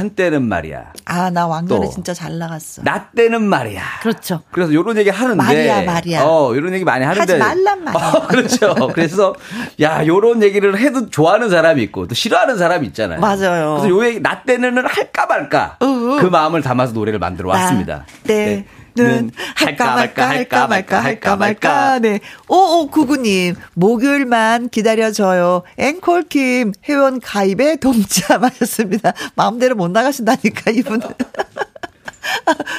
[0.00, 0.92] 한때는 말이야.
[1.04, 1.90] 아, 나 왕년에 또.
[1.90, 2.82] 진짜 잘 나갔어.
[2.82, 3.82] 나 때는 말이야.
[4.00, 4.40] 그렇죠.
[4.50, 5.36] 그래서 요런 얘기 하는데.
[5.36, 6.22] 말이야, 말이야.
[6.22, 7.20] 어, 요런 얘기 많이 하는데.
[7.20, 8.02] 하지 말란 말이야.
[8.02, 8.74] 어, 그렇죠.
[8.94, 9.34] 그래서,
[9.80, 13.20] 야, 요런 얘기를 해도 좋아하는 사람이 있고, 또 싫어하는 사람이 있잖아요.
[13.20, 13.76] 맞아요.
[13.80, 15.76] 그래서 요 얘기, 나 때는 할까 말까.
[15.80, 15.86] 어,
[16.20, 18.06] 그 마음을 담아서 노래를 만들어 왔습니다.
[18.24, 18.64] 네.
[18.96, 22.20] 는 할까 말까 할까 말까 할까 말까 네.
[22.48, 25.62] 5599님 목요일만 기다려줘요.
[25.78, 29.12] 앵콜킴 회원 가입에 동참하셨습니다.
[29.36, 31.00] 마음대로 못 나가신다니까 이분은.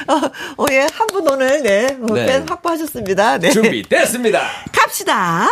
[0.08, 0.14] 어,
[0.62, 2.26] 어, 예, 한 분 오늘, 네, 어, 네.
[2.26, 3.38] 팬 확보하셨습니다.
[3.38, 3.50] 네.
[3.50, 4.40] 준비됐습니다.
[4.72, 5.48] 갑시다.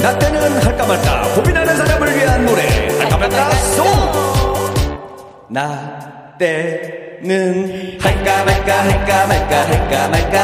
[0.00, 2.62] 나 때는 할까 말까 고민하는 사람을 위한 노래.
[2.98, 3.86] 할까 말까 송!
[5.48, 5.98] 나
[6.38, 10.42] 때는 할까 말까 할까 말까 할까 말까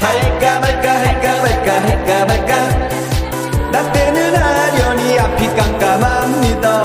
[0.00, 3.70] 할까 말까 할까 말까 할까 말까.
[3.72, 6.82] 나 때는 아련히 앞이 깜깜합니다.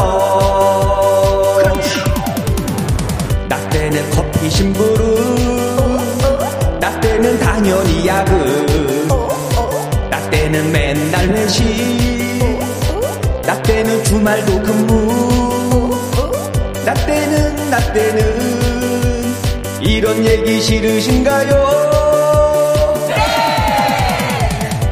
[3.50, 6.00] 나 때는 커피 심부름.
[6.80, 8.49] 나 때는 당연히 야근 나
[10.60, 11.66] 때는 맨날 회식.
[13.46, 15.96] 나 때는 주말도 근무.
[16.86, 19.32] 나 때는 나 때는
[19.82, 21.50] 이런 얘기 싫으신가요?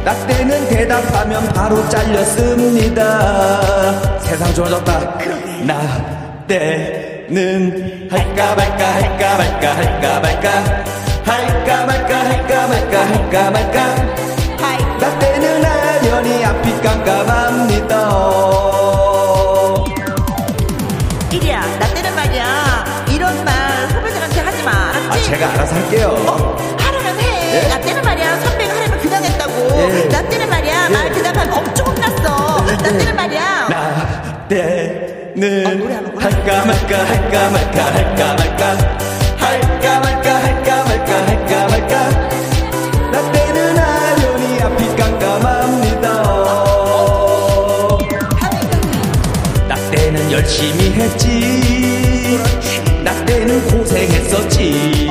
[0.05, 3.01] 나 때는 대답하면 바로 잘렸습니다.
[4.21, 5.17] 세상 좋아졌다.
[5.65, 10.49] 나 때는 할까 말까 할까 말까 할까 말까
[11.25, 14.26] 할까 말까 할까 말까 할까 말까
[16.87, 17.97] 깜깜합니다
[21.29, 23.05] 이리야, 나 때는 말이야.
[23.11, 23.53] 이런 말
[23.89, 24.71] 후배들한테 하지 마.
[24.71, 25.09] 알았지?
[25.09, 27.57] 아 제가 알아서 할게요 하라면 해.
[27.57, 27.67] 예?
[27.67, 28.39] 나 때는 말이야.
[28.39, 29.53] 선배가 하라면 그냥 했다고.
[29.81, 30.07] 예.
[30.07, 30.89] 나 때는 말이야.
[30.89, 32.65] 말 대답하면 엄청 혼났어.
[32.65, 33.67] 나 때는 말이야.
[33.69, 36.23] 나 때는 하구나.
[36.23, 38.77] 할까 말까 할까 말까 할까 말까
[39.37, 40.26] 할까 말까
[50.47, 52.39] 열심히 했지.
[53.03, 55.07] 나 때는 고생했었지.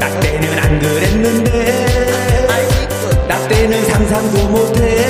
[0.00, 2.10] 나 때는 안 그랬는데.
[3.48, 5.06] 때는 상상도 못해.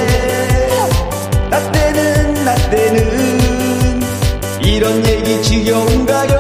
[1.49, 4.01] 나 때는 나 때는
[4.63, 6.33] 이런 얘기 지겨운가요.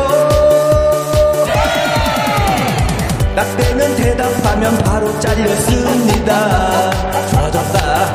[3.35, 6.91] 나 때는 대답하면 바로 잘렸습니다.
[7.31, 8.15] 좋아졌다.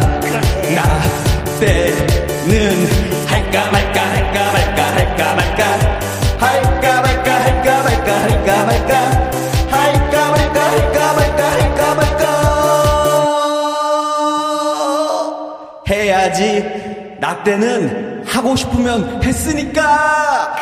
[0.75, 1.01] 나
[1.59, 2.87] 때는
[3.25, 3.84] 할까 말까
[16.25, 20.55] 해야지 나 때는 하고 싶으면 했으니까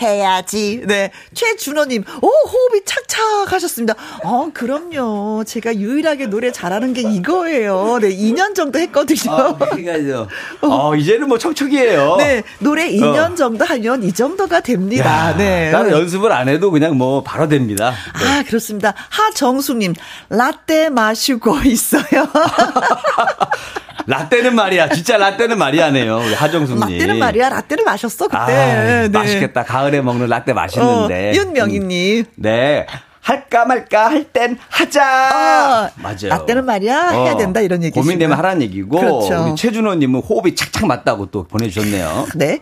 [0.00, 0.82] 해야지.
[0.84, 1.10] 네.
[1.32, 3.94] 최준호님, 오, 호흡이 착착 하셨습니다.
[4.24, 5.44] 어, 그럼요.
[5.44, 7.98] 제가 유일하게 노래 잘하는 게 이거예요.
[8.02, 9.32] 네, 2년 정도 했거든요.
[9.32, 10.28] 아, 그러니까요.
[10.60, 12.16] 어, 이제는 뭐 척척이에요.
[12.18, 13.34] 네, 노래 2년 어.
[13.36, 15.30] 정도 하면 이 정도가 됩니다.
[15.30, 15.70] 야, 네.
[15.70, 17.94] 나는 연습을 안 해도 그냥 뭐 바로 됩니다.
[18.12, 18.92] 아, 그렇습니다.
[19.08, 19.94] 하정수님,
[20.28, 22.28] 라떼 마시고 있어요.
[24.06, 24.88] 라떼는 말이야.
[24.90, 26.18] 진짜 라떼는 말이야네요.
[26.18, 26.80] 우리 하정숙님.
[26.80, 27.48] 라떼는 말이야.
[27.48, 28.36] 라떼를 마셨어, 그때.
[28.38, 29.08] 아, 네.
[29.08, 29.64] 맛있겠다.
[29.64, 31.30] 가을에 먹는 라떼 맛있는데.
[31.30, 32.18] 어, 윤명희님.
[32.20, 32.86] 음, 네.
[33.20, 35.02] 할까 말까 할 땐 하자.
[35.02, 36.28] 어, 맞아요.
[36.28, 37.08] 라떼는 말이야.
[37.08, 37.60] 해야 된다.
[37.60, 38.02] 이런 얘기시고요.
[38.04, 39.00] 고민되면 하라는 얘기고.
[39.00, 39.46] 그렇죠.
[39.48, 42.28] 우리 최준호님은 호흡이 착착 맞다고 또 보내주셨네요.
[42.36, 42.60] 네.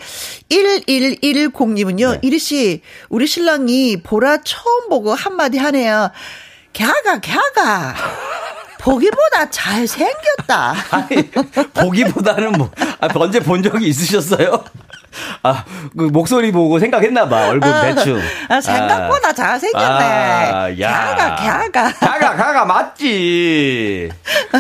[0.49, 2.18] 1110님은요, 네.
[2.23, 6.11] 이리 씨, 우리 신랑이 보라 처음 보고 한마디 하네요.
[6.77, 7.94] 갸가, 갸가.
[8.85, 10.75] 보기보다 잘 생겼다.
[10.90, 11.31] 아니,
[11.73, 12.70] 보기보다는 뭐,
[13.01, 14.62] 아, 언제 본 적이 있으셨어요?
[15.42, 15.64] 아,
[15.97, 18.20] 그 목소리 보고 생각했나봐, 얼굴 대충.
[18.49, 20.05] 아, 생각보다 잘생겼네.
[20.05, 21.37] 아, 야.
[21.37, 21.92] 갸가.
[21.94, 24.11] 가가, 가가, 맞지.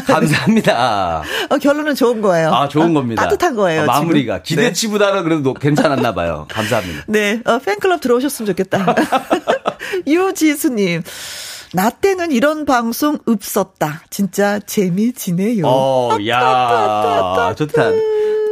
[0.06, 1.22] 감사합니다.
[1.50, 2.50] 어, 결론은 좋은 거예요.
[2.54, 3.22] 아, 좋은 어, 겁니다.
[3.24, 3.82] 따뜻한 거예요.
[3.82, 4.42] 아, 마무리가.
[4.42, 4.62] 지금.
[4.62, 4.68] 네.
[4.68, 6.46] 기대치보다는 그래도 괜찮았나봐요.
[6.50, 7.04] 감사합니다.
[7.08, 8.94] 네, 어, 팬클럽 들어오셨으면 좋겠다.
[10.06, 11.02] 유지수님.
[11.74, 14.02] 나 때는 이런 방송 없었다.
[14.08, 15.66] 진짜 재미지네요.
[15.66, 17.90] 어, 야, 좋다.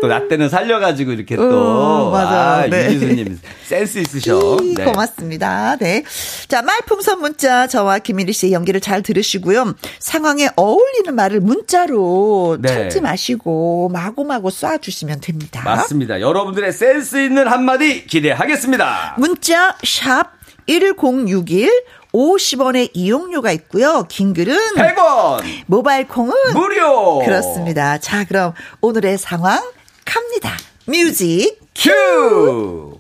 [0.00, 1.42] 또나 때는 살려가지고 이렇게 또.
[1.44, 2.64] 어, 맞아요.
[2.64, 2.86] 아, 네.
[2.92, 4.56] 유지수님 센스 있으셔.
[4.60, 4.84] 이, 네.
[4.84, 5.76] 고맙습니다.
[5.76, 6.02] 네.
[6.48, 9.74] 자, 말풍선 문자 저와 김일희 씨의 연기를 잘 들으시고요.
[10.00, 12.68] 상황에 어울리는 말을 문자로 네.
[12.68, 15.62] 찾지 마시고 마구마구 쏴주시면 됩니다.
[15.64, 16.20] 맞습니다.
[16.20, 19.14] 여러분들의 센스 있는 한마디 기대하겠습니다.
[19.18, 20.32] 문자 샵
[20.66, 21.70] 1061,
[22.12, 24.04] 50원의 이용료가 있고요.
[24.08, 25.42] 긴 글은 100원!
[25.66, 27.20] 모바일 콩은 무료!
[27.20, 27.98] 그렇습니다.
[27.98, 29.60] 자, 그럼 오늘의 상황
[30.04, 30.56] 갑니다.
[30.86, 32.98] 뮤직 큐!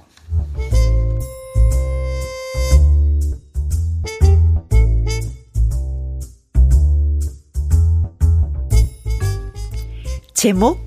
[10.34, 10.80] 제목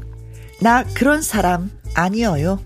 [0.60, 2.60] 나 그런 사람 아니어요.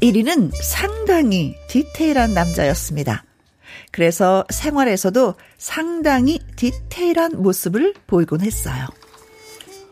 [0.00, 3.24] 1위는 상당히 디테일한 남자였습니다.
[3.90, 8.86] 그래서 생활에서도 상당히 디테일한 모습을 보이곤 했어요.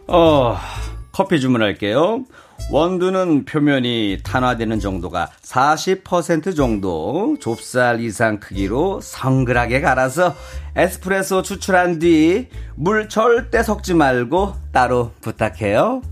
[0.07, 0.57] 어,
[1.13, 2.25] 커피 주문할게요.
[2.71, 10.35] 원두는 표면이 탄화되는 정도가 40% 정도 좁쌀 이상 크기로 성글하게 갈아서
[10.75, 16.03] 에스프레소 추출한 뒤 물 절대 섞지 말고 따로 부탁해요.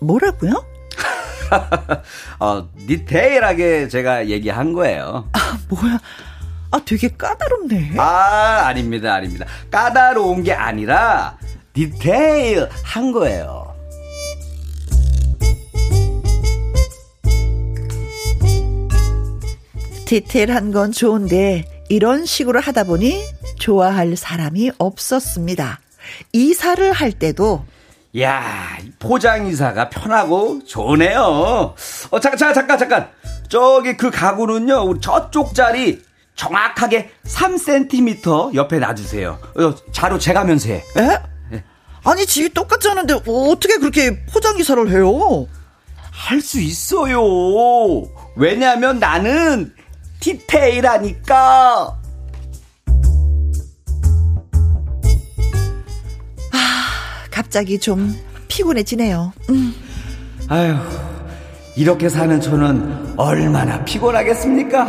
[0.00, 0.52] 뭐라고요?
[2.40, 5.28] 어, 디테일하게 제가 얘기한 거예요.
[5.32, 5.98] 아, 뭐야?
[6.70, 7.94] 아, 되게 까다롭네.
[7.98, 9.46] 아, 아닙니다, 아닙니다.
[9.70, 11.38] 까다로운 게 아니라
[11.72, 13.74] 디테일 한 거예요.
[20.06, 23.24] 디테일한 건 좋은데 이런 식으로 하다 보니
[23.58, 25.80] 좋아할 사람이 없었습니다.
[26.32, 27.64] 이사를 할 때도
[28.20, 31.74] 야, 이 포장 이사가 편하고 좋네요.
[32.10, 33.08] 어, 잠깐, 잠깐, 잠깐, 잠깐.
[33.48, 36.00] 저기 그 가구는요, 우리 저쪽 자리
[36.36, 39.38] 정확하게 3cm 옆에 놔주세요.
[39.56, 40.76] 어, 자료 재가면서 해.
[40.96, 41.62] 에?
[42.06, 45.46] 아니 집이 똑같지 않은데 어떻게 그렇게 포장 이사를 해요?
[46.10, 47.18] 할 수 있어요.
[48.36, 49.72] 왜냐면 나는
[50.20, 51.96] 디테일하니까.
[57.54, 58.12] 갑자기 좀
[58.48, 59.32] 피곤해지네요.
[59.50, 59.72] 음.
[60.48, 60.74] 아휴,
[61.76, 64.84] 이렇게 사는 저는 얼마나 피곤하겠습니까?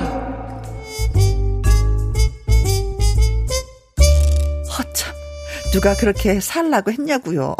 [4.66, 5.14] 허참
[5.72, 7.56] 누가 그렇게 살라고 했냐고요.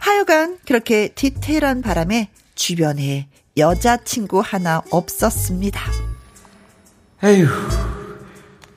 [0.00, 5.80] 하여간 그렇게 디테일한 바람에 주변에 여자친구 하나 없었습니다.
[7.24, 7.48] 에휴,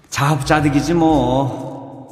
[0.09, 1.68] 자업자득이지 뭐.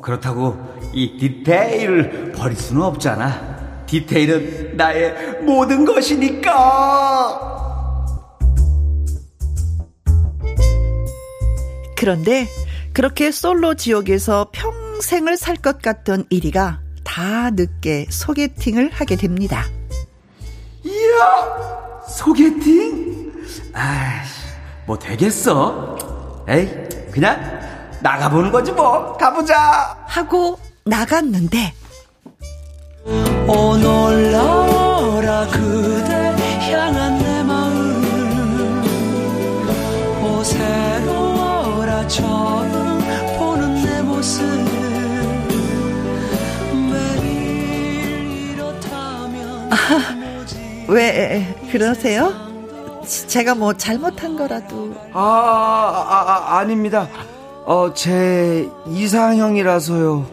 [0.08, 0.56] 그렇다고
[0.94, 3.84] 이 디테일을 버릴 수는 없잖아.
[3.88, 7.58] 디테일은 나의 모든 것이니까.
[11.98, 12.48] 그런데
[12.94, 19.66] 그렇게 솔로 지옥에서 평생을 살 것 같던 1위가 다 늦게 소개팅을 하게 됩니다.
[20.86, 23.34] 이야, 소개팅?
[23.74, 24.24] 아,
[24.86, 26.46] 뭐 되겠어?
[26.48, 26.70] 에이,
[27.12, 27.67] 그냥
[28.02, 29.14] 나가보는 거지 뭐.
[29.18, 29.98] 가보자.
[30.06, 31.74] 하고 나갔는데
[33.48, 36.14] 오 놀라라 그대
[36.72, 38.84] 향한 내 마음
[40.24, 43.00] 오 새로워라 처음
[43.38, 44.44] 보는 내 모습
[46.90, 49.70] 매일 이렇다면
[50.88, 52.34] 왜 그러세요?
[53.28, 57.08] 제가 뭐 잘못한 거라도 아, 아, 아 아닙니다.
[57.68, 60.26] 어, 제 이상형이라서요.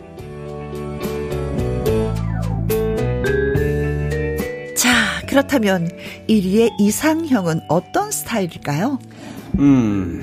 [4.77, 4.91] 자
[5.29, 5.89] 그렇다면
[6.29, 8.99] 1위의 이상형은 어떤 스타일일까요?
[9.59, 10.23] 음,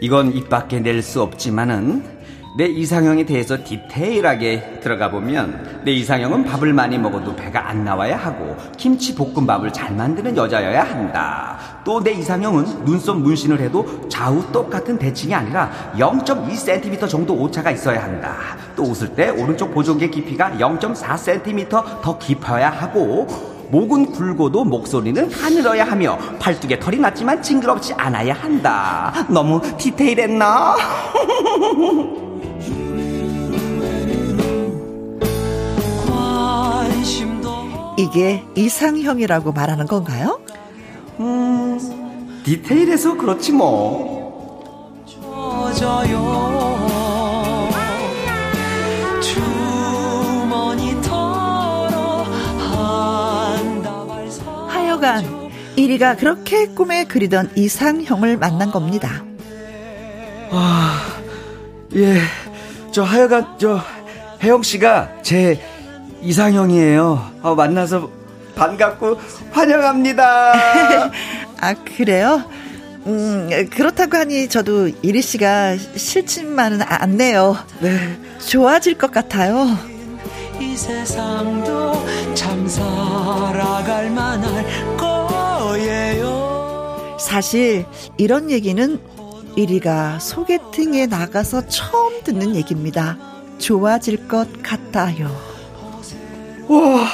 [0.00, 2.15] 이건 입 밖에 낼 수 없지만은
[2.56, 8.56] 내 이상형에 대해서 디테일하게 들어가 보면 내 이상형은 밥을 많이 먹어도 배가 안 나와야 하고
[8.78, 11.58] 김치 볶음밥을 잘 만드는 여자여야 한다.
[11.84, 18.34] 또 내 이상형은 눈썹 문신을 해도 좌우 똑같은 대칭이 아니라 0.2cm 정도 오차가 있어야 한다.
[18.74, 21.68] 또 웃을 때 오른쪽 보조개 깊이가 0.4cm
[22.00, 23.26] 더 깊어야 하고
[23.70, 29.12] 목은 굵어도 목소리는 가늘어야 하며 팔뚝에 털이 났지만 징그럽지 않아야 한다.
[29.28, 30.76] 너무 디테일했나?
[37.96, 40.40] 이게 이상형이라고 말하는 건가요?
[41.20, 44.16] 음, 디테일해서 그렇지 뭐.
[45.06, 46.46] 젖어요
[49.20, 52.22] 주머니 털어
[52.58, 55.24] 한 다발 사 하여간
[55.76, 59.24] 1위가 그렇게 꿈에 그리던 이상형을 만난 겁니다.
[61.94, 62.18] 예,
[62.92, 63.80] 저 하여간 저
[64.42, 65.60] 혜영 씨가 제
[66.22, 67.32] 이상형이에요.
[67.42, 68.10] 어, 만나서
[68.54, 69.20] 반갑고
[69.52, 70.52] 환영합니다.
[71.60, 72.44] 아, 그래요?
[73.06, 77.56] 음, 그렇다고 하니 저도 이리 씨가 싫지만은 않네요.
[77.80, 78.18] 네.
[78.46, 79.66] 좋아질 것 같아요.
[80.60, 81.92] 이 세상도
[82.34, 84.64] 참 살아갈 만할
[84.96, 86.46] 거예요
[87.20, 87.84] 사실
[88.16, 88.98] 이런 얘기는
[89.56, 93.18] 1위가 소개팅에 나가서 처음 듣는 얘기입니다.
[93.58, 95.55] 좋아질 것 같아요.
[96.68, 97.06] 와,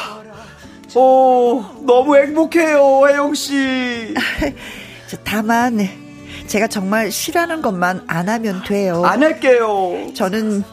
[0.94, 4.14] 오, 너무 행복해요, 혜영 씨.
[5.08, 5.78] 저, 다만
[6.46, 9.04] 제가 정말 싫어하는 것만 안 하면 돼요.
[9.04, 10.12] 안 할게요.
[10.14, 10.64] 저는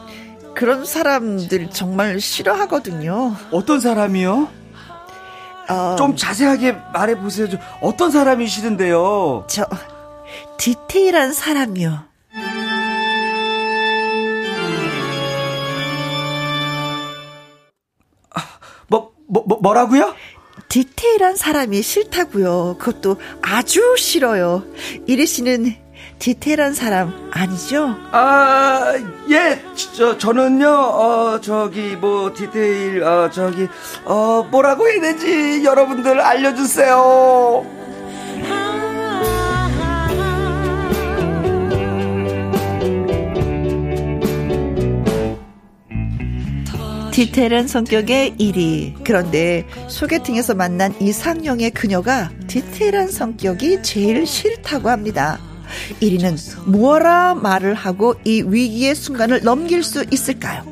[0.56, 3.36] 그런 사람들 정말 싫어하거든요.
[3.52, 4.50] 어떤 사람이요?
[5.70, 7.48] 어, 좀 자세하게 말해 보세요.
[7.48, 9.46] 좀 어떤 사람이시던데요?
[9.48, 9.66] 저
[10.58, 12.09] 디테일한 사람이요.
[19.30, 20.14] 뭐, 뭐, 뭐 뭐라고요?
[20.68, 22.76] 디테일한 사람이 싫다고요.
[22.80, 24.64] 그것도 아주 싫어요.
[25.08, 25.76] 이리 씨는
[26.20, 27.96] 디테일한 사람 아니죠?
[28.12, 28.94] 아,
[29.32, 29.62] 예,
[29.96, 33.68] 저, 저는요, 어, 저기, 뭐, 디테일, 어, 저기,
[34.04, 35.64] 어, 뭐라고 해야 되지?
[35.64, 37.66] 여러분들 알려 주세요.
[47.20, 49.04] 디테일한 성격의 1위.
[49.04, 55.38] 그런데 소개팅에서 만난 이상형의 그녀가 디테일한 성격이 제일 싫다고 합니다.
[56.00, 60.64] 1위는 뭐라 말을 하고 이 위기의 순간을 넘길 수 있을까요?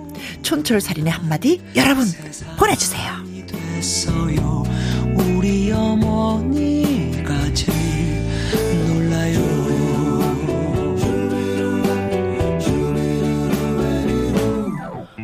[0.42, 2.06] 촌철살인의 한마디 여러분
[2.58, 3.12] 보내주세요.
[5.18, 8.24] 우리 어머니가 제일
[8.88, 9.58] 놀라요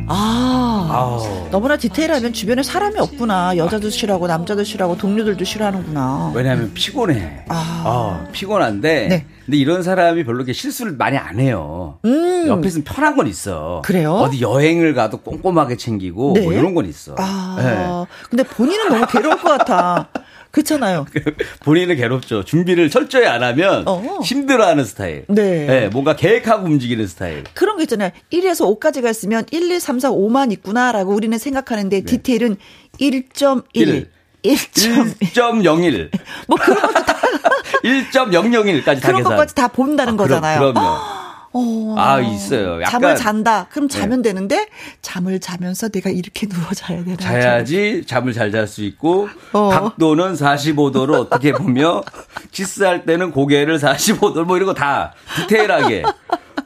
[0.06, 1.48] 아, 아우.
[1.50, 3.56] 너무나 디테일하면 주변에 사람이 없구나.
[3.56, 6.32] 여자도 싫어하고 남자도 싫어하고 동료들도 싫어하는구나.
[6.34, 7.44] 왜냐하면 피곤해.
[7.48, 7.82] 아.
[7.84, 9.08] 어, 피곤한데.
[9.08, 9.26] 네.
[9.44, 11.98] 근데 이런 사람이 별로 이렇게 실수를 많이 안 해요.
[12.04, 12.46] 음.
[12.48, 13.82] 옆에 있으면 편한 건 있어.
[13.84, 14.14] 그래요?
[14.14, 16.40] 어디 여행을 가도 꼼꼼하게 챙기고 네.
[16.42, 17.14] 뭐 이런 건 있어.
[17.18, 18.28] 아, 네.
[18.30, 20.08] 근데 본인은 너무 괴로울 것 같아.
[20.54, 21.06] 그렇잖아요.
[21.64, 22.44] 본인은 괴롭죠.
[22.44, 24.20] 준비를 철저히 안 하면 어.
[24.22, 25.24] 힘들어하는 스타일.
[25.28, 25.88] 네.
[25.88, 27.42] 뭔가 계획하고 움직이는 스타일.
[27.54, 28.10] 그런 거 있잖아요.
[28.32, 32.56] 1에서 5까지가 있으면 1, 2, 3, 4, 5만 있구나라고 우리는 생각하는데 디테일은
[33.00, 34.10] 1.1, 일.
[34.44, 35.18] 1.1.
[35.18, 36.10] 1.01.
[36.46, 37.16] 뭐 그런 것도 다
[37.82, 39.24] 1.001까지 다 그런 계산.
[39.24, 40.58] 것까지 다 본다는 아, 거잖아요.
[40.60, 41.23] 그럼요.
[41.54, 41.94] 어.
[41.96, 42.80] 아, 있어요.
[42.82, 43.66] 약간- 잠을 잔다.
[43.70, 44.66] 그럼 자면 되는데
[45.02, 47.16] 잠을 자면서 내가 이렇게 누워 자야 되나?
[47.16, 49.68] 자야지 잠을 잘 잘 수 있고 어.
[49.70, 52.02] 각도는 45도로 어떻게 보며
[52.52, 56.02] 키스할 때는 고개를 45도 뭐 이런 거 다 디테일하게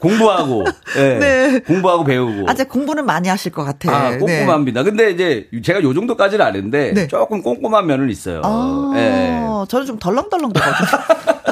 [0.01, 0.65] 공부하고,
[0.97, 1.19] 예.
[1.19, 1.59] 네.
[1.61, 2.49] 공부하고 배우고.
[2.49, 3.95] 아, 제 공부는 많이 하실 것 같아요.
[3.97, 4.19] 아, 네.
[4.19, 4.85] 꼼꼼합니다.
[4.85, 4.91] 네.
[4.91, 7.09] 근데 이제 제가 요 정도까지는 아는데 네.
[7.09, 8.41] 조금 꼼꼼한 면은 있어요.
[8.45, 9.41] 아, 예.
[9.69, 10.89] 저는 좀 덜렁덜렁 되거든요.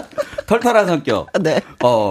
[0.46, 1.26] 털털한 성격.
[1.42, 1.60] 네.
[1.82, 2.08] 어.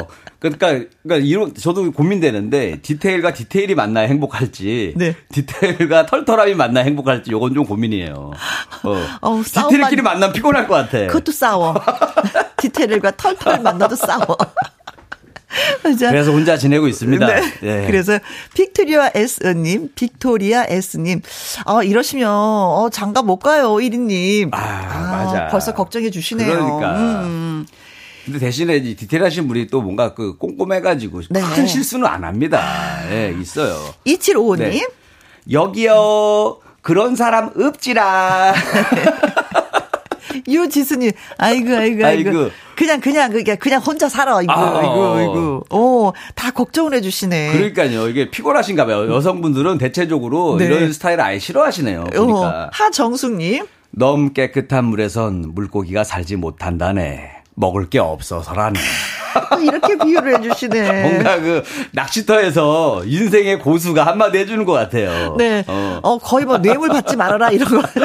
[0.50, 5.16] 그러니까, 그러니까 이런 저도 고민되는데 디테일과 디테일이 만나야 행복할지, 네.
[5.32, 8.32] 디테일과 털털함이 만나 야 행복할지 요건 좀 고민이에요.
[8.84, 9.06] 어.
[9.22, 11.08] 어 디테일끼리 만나면 피곤할 것 같아.
[11.08, 11.76] 그것도 싸워.
[12.58, 14.38] 디테일과 털털 만나도 싸워.
[15.82, 17.26] 그래서 혼자 지내고 있습니다.
[17.26, 17.41] 네.
[17.62, 17.88] 네.
[17.88, 18.20] 그래서
[18.54, 21.22] 빅토리아 S님, 빅토리아 S님,
[21.66, 24.54] 어, 이러시면, 어, 장가 못 가요, 1위님.
[24.54, 25.48] 아, 아, 맞아.
[25.48, 26.48] 벌써 걱정해 주시네요.
[26.48, 27.00] 그러니까.
[27.00, 27.66] 음.
[28.26, 31.41] 근데 대신에 디테일하신 분이 또 뭔가 그 꼼꼼해가지고 네.
[31.55, 32.59] 큰 실수는 안 합니다.
[33.11, 33.76] 예, 네, 있어요.
[34.05, 34.57] 2755님.
[34.57, 34.88] 네.
[35.51, 38.53] 여기요, 그런 사람 없지라.
[40.47, 42.30] 유지수님, 아이고, 아이고, 아이고.
[42.30, 42.49] 아이고.
[42.76, 44.41] 그냥, 그냥, 그게 그냥 혼자 살아.
[44.41, 45.63] 이거, 아, 이거, 이거.
[45.76, 47.53] 오, 다 걱정을 해주시네.
[47.53, 48.09] 그러니까요.
[48.09, 49.13] 이게 피곤하신가 봐요.
[49.13, 50.65] 여성분들은 대체적으로 네.
[50.65, 52.05] 이런 스타일을 아예 싫어하시네요.
[52.05, 52.39] 보니까.
[52.65, 53.65] 어, 하정숙님.
[53.91, 57.32] 너무 깨끗한 물에선 물고기가 살지 못한다네.
[57.56, 58.80] 먹을 게 없어서라네.
[59.62, 61.03] 이렇게 비유를 해주시네.
[61.03, 65.36] 뭔가 그 낚시터에서 인생의 고수가 한마디 해주는 것 같아요.
[65.38, 65.64] 네.
[65.68, 67.88] 어, 어 거의 뭐 뇌물 받지 말아라 이런 거.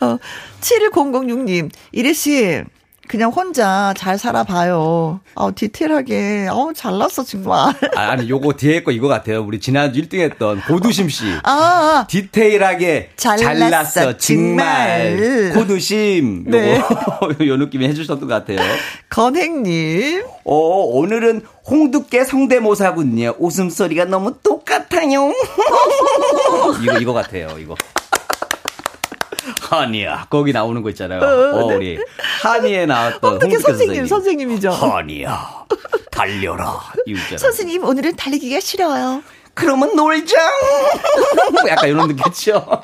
[0.00, 0.18] 어,
[0.60, 2.62] 7106님, 이래 씨,
[3.06, 5.20] 그냥 혼자 잘 살아봐요.
[5.34, 6.48] 어, 디테일하게.
[6.50, 7.74] 어, 잘났어, 정말.
[7.96, 9.42] 아, 니 요거 뒤에 거 이거 같아요.
[9.44, 11.24] 우리 지난주 1등 했던 고두심 씨.
[11.42, 15.16] 아, 디테일하게 잘났어, 잘났어 정말.
[15.18, 15.52] 정말.
[15.54, 16.44] 고두심.
[16.46, 16.76] 네.
[16.78, 18.58] 요거, 요 느낌이 해주셨던 것 같아요.
[19.10, 20.24] 건행님.
[20.44, 23.34] 어, 오늘은 홍두깨 성대모사군요.
[23.38, 25.32] 웃음소리가 너무 똑같아요.
[26.82, 27.74] 이거, 이거 같아요, 이거.
[29.70, 31.20] 하니야 거기 나오는 거 있잖아요.
[31.20, 31.76] 어, 어 네.
[31.76, 31.98] 우리
[32.42, 34.70] 하니에 나왔던 어떻게 선생님 선생님이죠.
[34.70, 35.64] 하니야
[36.10, 37.38] 달려라 이거 있잖아요.
[37.38, 39.22] 선생님 오늘은 달리기가 싫어요.
[39.54, 40.36] 그러면 놀자.
[41.68, 42.82] 약간 이런 느낌이죠.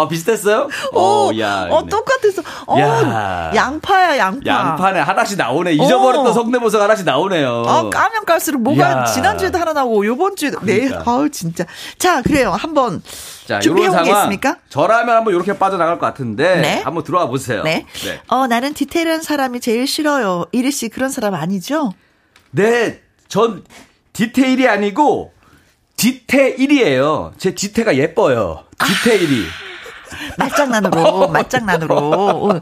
[0.00, 0.68] 아, 비슷했어요?
[0.92, 1.66] 오, 어, 야.
[1.70, 2.42] 어, 똑같았어.
[2.66, 3.52] 어, 야.
[3.54, 4.50] 양파야, 양파.
[4.50, 5.00] 양파네.
[5.00, 5.74] 하나씩 나오네.
[5.74, 6.32] 잊어버렸던 어.
[6.32, 7.64] 성대모사가 하나씩 나오네요.
[7.66, 9.04] 아, 까면 깔수록 뭐가 야.
[9.04, 10.58] 지난주에도 하나 나오고, 요번 주에도.
[10.62, 10.74] 네.
[10.80, 10.98] 그러니까.
[10.98, 11.04] 네.
[11.06, 11.64] 아우, 진짜.
[11.98, 12.50] 자, 그래요.
[12.52, 13.02] 한번.
[13.46, 14.58] 자, 준비해 보겠습니까?
[14.68, 16.56] 저라면 한번 이렇게 빠져나갈 것 같은데.
[16.56, 16.80] 네.
[16.82, 17.62] 한번 들어와 보세요.
[17.62, 17.86] 네.
[18.04, 18.20] 네.
[18.28, 20.46] 어, 나는 디테일한 사람이 제일 싫어요.
[20.52, 21.92] 이리 씨 그런 사람 아니죠?
[22.52, 23.00] 네.
[23.28, 23.64] 전
[24.12, 25.32] 디테일이 아니고,
[25.96, 27.32] 디테일이에요.
[27.38, 28.64] 제 디테가 예뻐요.
[28.84, 29.44] 디테일이.
[29.46, 29.69] 아.
[30.38, 31.96] 말장난으로, 말장난으로.
[31.96, 32.60] 어,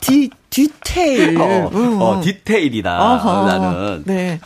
[0.00, 1.38] 디, 디테일.
[1.40, 2.00] 어, 음.
[2.00, 3.14] 어 디테일이다.
[3.14, 3.46] 어허.
[3.46, 4.02] 나는.
[4.06, 4.40] 네.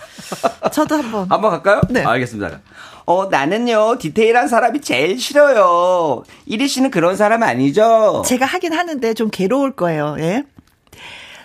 [0.72, 1.26] 저도 한 번.
[1.30, 1.80] 한번 갈까요?
[1.90, 2.04] 네.
[2.04, 2.60] 알겠습니다.
[3.06, 6.22] 어, 나는요, 디테일한 사람이 제일 싫어요.
[6.46, 8.22] 이리 씨는 그런 사람 아니죠?
[8.26, 10.44] 제가 하긴 하는데 좀 괴로울 거예요, 예?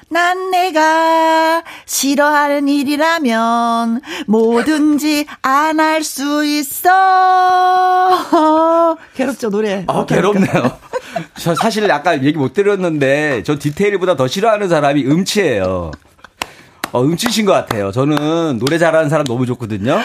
[0.08, 6.92] 난 내가 싫어하는 일이라면 뭐든지 안 할 수 있어.
[9.16, 9.84] 괴롭죠, 노래.
[9.88, 10.78] 아, 괴롭네요.
[11.40, 15.92] 저 사실 아까 얘기 못 드렸는데 저 디테일보다 더 싫어하는 사람이 음치예요.
[16.92, 17.92] 어, 음치신 것 같아요.
[17.92, 20.02] 저는 노래 잘하는 사람 너무 좋거든요.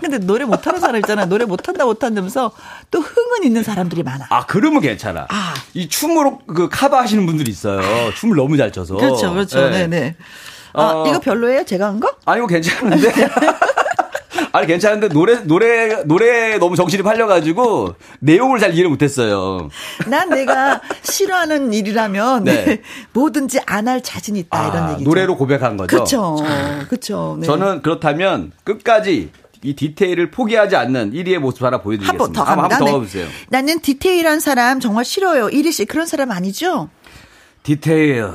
[0.00, 1.26] 근데 노래 못하는 사람 있잖아.
[1.26, 2.52] 노래 못한다 못한다면서
[2.90, 4.26] 또 흥은 있는 사람들이 많아.
[4.30, 5.26] 아 그러면 괜찮아.
[5.28, 5.54] 아.
[5.74, 7.82] 이 춤으로 그 카바 하시는 분들이 있어요.
[8.14, 8.96] 춤을 너무 잘 춰서.
[8.96, 9.68] 그렇죠, 그렇죠.
[9.68, 10.16] 네, 네.
[10.72, 11.64] 아, 어, 이거 별로예요?
[11.64, 12.10] 제가 한 거?
[12.24, 13.12] 아니고 괜찮은데.
[14.52, 19.68] 아니 괜찮은데 노래 노래 노래 너무 정신이 팔려가지고 내용을 잘 이해를 못했어요.
[20.06, 22.80] 난 내가 싫어하는 일이라면 네.
[23.12, 25.08] 뭐든지 안 할 자신 있다 아, 이런 얘기죠.
[25.08, 25.86] 노래로 고백한 거죠.
[25.88, 26.36] 그렇죠,
[26.88, 27.36] 그렇죠.
[27.40, 27.46] 네.
[27.46, 29.30] 저는 그렇다면 끝까지
[29.62, 32.12] 이 디테일을 포기하지 않는 1위의 모습 하나 보여드리겠습니다.
[32.12, 32.76] 한 번 더 갑니다.
[32.76, 33.26] 한번 더 네.
[33.48, 35.48] 나는 디테일한 사람 정말 싫어요.
[35.48, 36.88] 1위 씨 그런 사람 아니죠?
[37.62, 38.26] 디테일.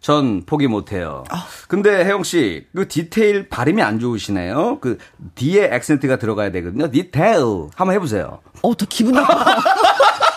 [0.00, 1.24] 전 포기 못해요.
[1.30, 1.46] 아.
[1.68, 4.78] 근데 혜영 씨, 그 디테일 발음이 안 좋으시네요.
[4.80, 4.98] 그
[5.34, 6.90] D에 액센트가 들어가야 되거든요.
[6.90, 8.40] 디테일 한번 해보세요.
[8.62, 9.56] 어, 더 기분 나빠.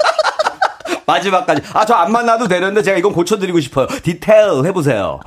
[1.05, 1.61] 마지막까지.
[1.73, 3.87] 아, 저 안 만나도 되는데 제가 이건 고쳐드리고 싶어요.
[3.87, 5.19] 디테일 해보세요.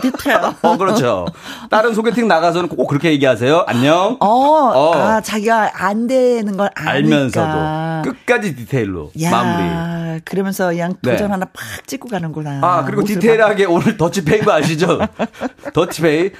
[0.00, 0.38] 디테일.
[0.62, 1.26] 어, 그렇죠.
[1.70, 3.64] 다른 소개팅 나가서는 꼭 그렇게 얘기하세요.
[3.66, 4.16] 안녕.
[4.20, 4.94] 어, 어.
[4.94, 6.92] 아, 자기가 안 되는 걸 아니까.
[6.92, 10.20] 알면서도 끝까지 디테일로 야, 마무리.
[10.24, 11.12] 그러면서 그냥 네.
[11.12, 11.32] 도장 네.
[11.32, 12.60] 하나 팍 찍고 가는구나.
[12.62, 13.72] 아, 그리고 디테일하게 막.
[13.74, 15.00] 오늘 더치페이 아시죠?
[15.74, 16.30] 더치페이.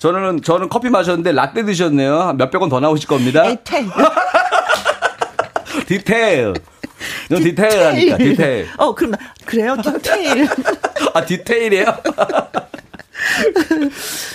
[0.00, 2.34] 저는, 저는 커피 마셨는데 라떼 드셨네요.
[2.34, 3.42] 몇백 원 더 나오실 겁니다.
[5.86, 6.54] 디테일.
[7.28, 8.68] 너 디테일하니까, 디테일.
[8.76, 9.12] 어, 그럼,
[9.44, 9.76] 그래요?
[9.82, 10.48] 디테일.
[11.14, 11.84] 아, 디테일이에요?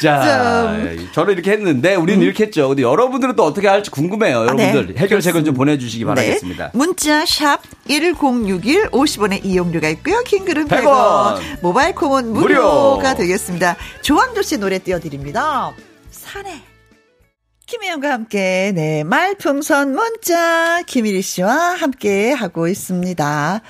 [0.02, 0.86] 자, 자.
[1.14, 2.68] 저는 이렇게 했는데 우리는 이렇게 했죠.
[2.68, 4.38] 근데 여러분들은 또 어떻게 할지 궁금해요.
[4.42, 6.66] 여러분들 네, 해결책을 좀 보내주시기 바라겠습니다.
[6.66, 6.72] 네.
[6.74, 10.22] 문자 샵 1061 50원의 이용료가 있고요.
[10.24, 10.84] 긴 글은 100원.
[10.84, 11.40] 100원.
[11.62, 12.42] 모바일 콩은 무료.
[12.42, 13.78] 무료가 되겠습니다.
[14.02, 15.72] 조항조 씨 노래 띄워드립니다.
[16.12, 16.73] 산에.
[17.74, 23.62] 김혜영과 함께, 네, 말풍선 문자, 김일희 씨와 함께 하고 있습니다.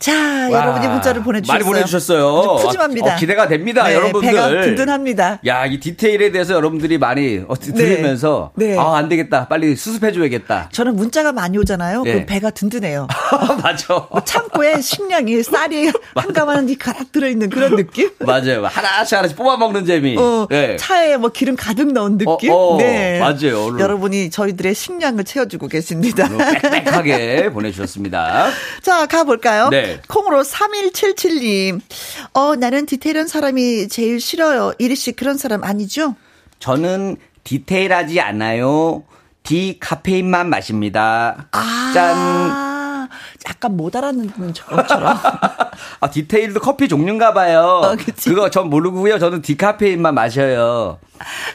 [0.00, 1.54] 자, 와, 여러분이 문자를 보내주셨어요.
[1.54, 2.56] 많이 보내주셨어요.
[2.60, 3.14] 푸짐합니다.
[3.14, 4.32] 어, 기대가 됩니다, 네, 여러분들.
[4.32, 5.38] 배가 든든합니다.
[5.46, 7.84] 야, 이 디테일에 대해서 여러분들이 많이 어, 드- 네.
[7.84, 8.76] 들으면서 네.
[8.76, 9.46] 아, 안 되겠다.
[9.46, 10.70] 빨리 수습해줘야겠다.
[10.72, 12.02] 저는 문자가 많이 오잖아요.
[12.02, 12.12] 네.
[12.14, 13.06] 그럼 배가 든든해요.
[13.62, 14.08] 맞아.
[14.10, 18.10] 뭐 창고에 식량이 쌀이 한 가마니 가득 들어있는 그런 느낌?
[18.26, 18.66] 맞아요.
[18.66, 20.16] 하나씩 하나씩 뽑아먹는 재미.
[20.18, 20.76] 어, 네.
[20.78, 22.50] 차에 뭐 기름 가득 넣은 느낌?
[22.50, 23.20] 어, 어, 네.
[23.20, 23.51] 맞아요.
[23.52, 23.80] 오늘.
[23.80, 26.28] 여러분이 저희들의 식량을 채워주고 계십니다.
[26.28, 28.50] 빽빽하게 보내주셨습니다.
[28.82, 29.68] 자, 가볼까요?
[29.70, 30.00] 네.
[30.08, 31.80] 콩으로 3177님.
[32.34, 34.72] 어, 나는 디테일한 사람이 제일 싫어요.
[34.78, 36.16] 이리 씨 그런 사람 아니죠?
[36.58, 39.04] 저는 디테일하지 않아요.
[39.42, 41.48] 디카페인만 마십니다.
[41.52, 41.90] 아.
[41.94, 42.72] 짠.
[43.48, 45.18] 약간 못 알아듣는 것처럼.
[46.00, 47.80] 아, 디테일도 커피 종류인가 봐요.
[47.82, 47.96] 어.
[48.22, 49.18] 그거 전 모르고요.
[49.18, 50.98] 저는 디카페인만 마셔요.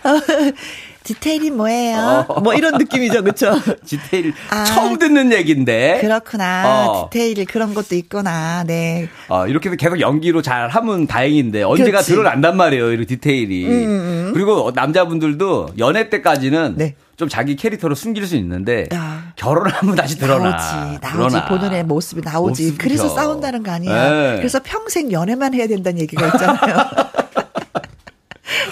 [1.08, 2.26] 디테일이 뭐예요?
[2.28, 2.42] 어.
[2.42, 3.54] 뭐 이런 느낌이죠, 그쵸?
[3.88, 6.00] 디테일 아, 처음 듣는 얘기인데.
[6.02, 6.64] 그렇구나.
[6.90, 7.10] 어.
[7.10, 8.66] 디테일 그런 것도 있구나.
[8.68, 9.08] 네.
[9.30, 12.12] 어, 이렇게 계속 연기로 잘 하면 다행인데 언제가 그렇지.
[12.12, 12.92] 음, 드러난단 말이에요.
[12.92, 13.86] 이런 디테일이.
[14.34, 16.96] 그리고 남자분들도 연애 때까지는 네.
[17.16, 19.32] 좀 자기 캐릭터로 숨길 수 있는데 야.
[19.38, 20.50] 결혼하면 다시 드러나.
[20.52, 21.14] 나오지, 나오지.
[21.14, 21.46] 드러나.
[21.48, 22.64] 본연의 모습이 나오지.
[22.64, 22.78] 모습이죠.
[22.84, 24.12] 그래서 싸운다는 거 아니야.
[24.12, 24.36] 네.
[24.38, 26.76] 그래서 평생 연애만 해야 된다는 얘기가 있잖아요.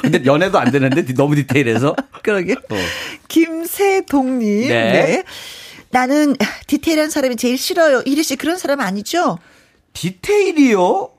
[0.02, 1.96] 근데 연애도 안 되는데 너무 디테일해서.
[2.24, 2.54] 그러게.
[2.54, 2.76] 어.
[3.28, 4.68] 김세동님.
[4.68, 4.92] 네.
[4.92, 5.24] 네.
[5.90, 6.36] 나는
[6.68, 8.02] 디테일한 사람이 제일 싫어요.
[8.06, 9.38] 이리 씨 그런 사람 아니죠?
[9.94, 11.10] 디테일이요?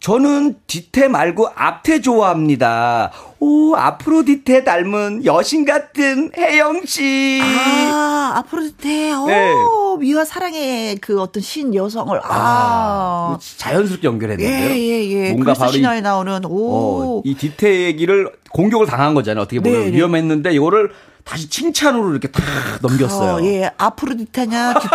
[0.00, 3.10] 저는 뒤태 말고 앞태 좋아합니다.
[3.44, 7.40] 오, 아프로디테 닮은 여신 같은 혜영 씨.
[7.42, 9.12] 아, 아프로디테.
[9.12, 9.52] 오, 네.
[10.00, 12.18] 미와 사랑의 그 어떤 신 여성을.
[12.20, 13.38] 아, 아.
[13.58, 14.70] 자연스럽게 연결했는데요.
[14.70, 15.32] 예, 예, 예.
[15.32, 17.18] 뭔가 바로 이, 신화에 나오는, 오.
[17.18, 19.42] 어, 이 디테 얘기를 공격을 당한 거잖아요.
[19.42, 19.96] 어떻게 보면 네, 네.
[19.96, 20.92] 위험했는데 이거를
[21.24, 22.42] 다시 칭찬으로 이렇게 탁
[22.82, 23.36] 넘겼어요.
[23.36, 23.70] 어, 예.
[23.78, 24.88] 앞으로디테냐, 뒤,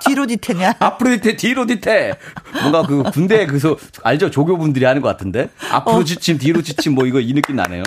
[0.08, 0.76] 뒤로디테냐.
[0.78, 2.14] 아프로디테 뒤로 디테
[2.60, 6.04] 뭔가 그 군대 그서 알죠 조교분들이 하는 것 같은데 앞으로 어.
[6.04, 7.82] 지침 뒤로 지침 뭐 이거 이 느낌 나네요.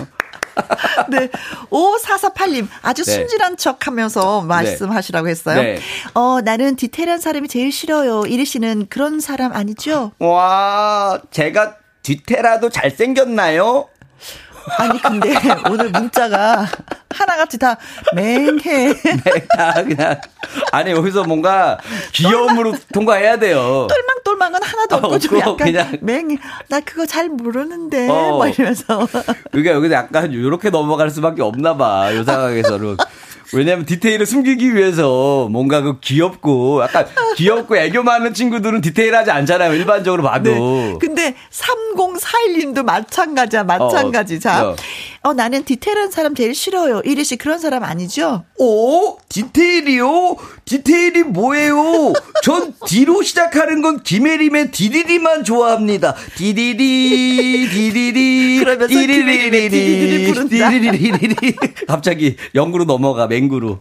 [1.08, 1.30] 네.
[1.70, 3.12] 5448님, 아주 네.
[3.12, 5.62] 순진한 척 하면서 말씀하시라고 했어요.
[5.62, 5.78] 네.
[6.12, 8.24] 어, 나는 디테일한 사람이 제일 싫어요.
[8.26, 10.12] 이리 씨는 그런 사람 아니죠?
[10.18, 13.88] 와 제가 뒤태라도 잘생겼나요?
[14.78, 15.34] 아니, 근데
[15.70, 16.66] 오늘 문자가
[17.10, 17.76] 하나같이 다
[18.14, 18.94] 맹해.
[18.94, 20.20] 네, 다 그냥
[20.72, 21.78] 아니 여기서 뭔가
[22.12, 23.86] 귀여움으로 통과해야 돼요.
[23.88, 25.98] 똘망똘망은 하나도 없고 어, 좀 약간 그냥.
[26.00, 26.38] 맹해.
[26.68, 28.08] 나 그거 잘 모르는데.
[28.08, 28.36] 어.
[28.36, 29.08] 뭐 이러면서.
[29.50, 32.10] 그러니까 여기서 약간 이렇게 넘어갈 수밖에 없나 봐.
[32.10, 32.96] 이 상황에서는.
[33.52, 39.74] 왜냐면 디테일을 숨기기 위해서 뭔가 그 귀엽고 약간 귀엽고 애교 많은 친구들은 디테일하지 않잖아요.
[39.74, 40.50] 일반적으로 봐도.
[40.50, 40.96] 네.
[41.00, 44.36] 근데 3041님도 마찬가지야, 마찬가지.
[44.36, 44.50] 어, 자.
[44.50, 44.76] 야.
[45.22, 47.02] 어, 나는 디테일한 사람 제일 싫어요.
[47.04, 48.44] 이리 씨 그런 사람 아니죠?
[48.58, 50.36] 오, 디테일이요?
[50.64, 52.14] 디테일이 뭐예요?
[52.42, 56.14] 전 D로 시작하는 건 김혜림의 디디디만 좋아합니다.
[56.36, 58.58] 디디디, 디디디.
[58.60, 60.70] 그러면서 김혜림의 디디디를 부른다.
[60.70, 61.56] 디디디디디.
[61.86, 63.80] 갑자기 영구로 넘어가, 맹구로.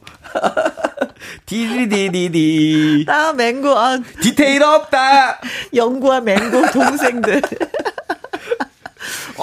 [1.46, 3.06] 디디디디디.
[3.08, 5.40] 나 맹고, 아, 디테일 없다!
[5.74, 7.42] 영구와 맹고 동생들.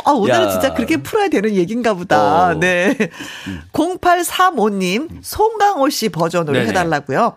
[0.04, 0.50] 아, 오늘은 야.
[0.50, 2.48] 진짜 그렇게 풀어야 되는 얘기인가 보다.
[2.48, 2.54] 어.
[2.54, 2.96] 네.
[3.72, 6.68] 0835님, 송강호 씨 버전으로 네네.
[6.70, 7.36] 해달라고요.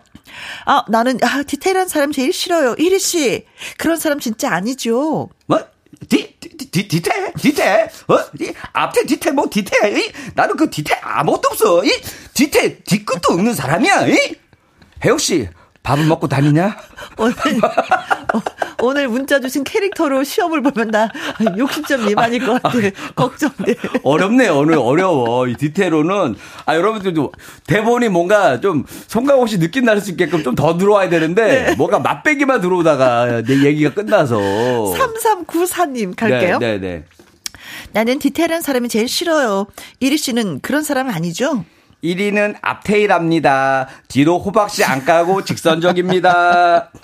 [0.65, 2.75] 아, 나는, 아, 디테일한 사람 제일 싫어요.
[2.77, 3.45] 이리 씨.
[3.77, 5.29] 그런 사람 진짜 아니죠.
[5.47, 5.59] 뭐?
[6.07, 7.33] 디, 디, 디, 디테?
[7.37, 7.89] 디테?
[8.07, 8.17] 어?
[8.39, 9.99] 이, 앞에 디테, 뭐, 디테?
[9.99, 10.11] 이?
[10.35, 11.83] 나는 그 디테 아무것도 없어.
[11.83, 11.89] 이?
[12.33, 14.07] 디테, 뒤끝도 없는 사람이야.
[14.07, 14.35] 이?
[15.03, 15.49] 혜옥씨,
[15.83, 16.77] 밥은 먹고 다니냐?
[17.17, 17.33] 오늘,
[18.33, 18.41] 어,
[18.81, 21.09] 오늘 문자 주신 캐릭터로 시험을 보면 나
[21.39, 22.77] 60점 미만일 것 같아.
[23.15, 23.75] 걱정돼.
[24.03, 25.47] 어렵네, 오늘 어려워.
[25.47, 27.31] 이 디테로는, 아, 여러분들도
[27.65, 32.61] 대본이 뭔가 좀 송강호 씨 느낌 날 수 있게끔 좀 더 들어와야 되는데, 뭔가 맛배기만
[32.61, 34.37] 들어오다가 내 얘기가 끝나서.
[34.37, 36.57] 3394님 갈게요.
[36.59, 37.03] 네, 네, 네.
[37.93, 39.65] 나는 디테일한 사람이 제일 싫어요.
[39.99, 41.65] 이리 씨는 그런 사람 아니죠?
[42.03, 43.87] 1위는 앞테일합니다.
[44.07, 46.91] 뒤로 호박씨 안 까고 직선적입니다.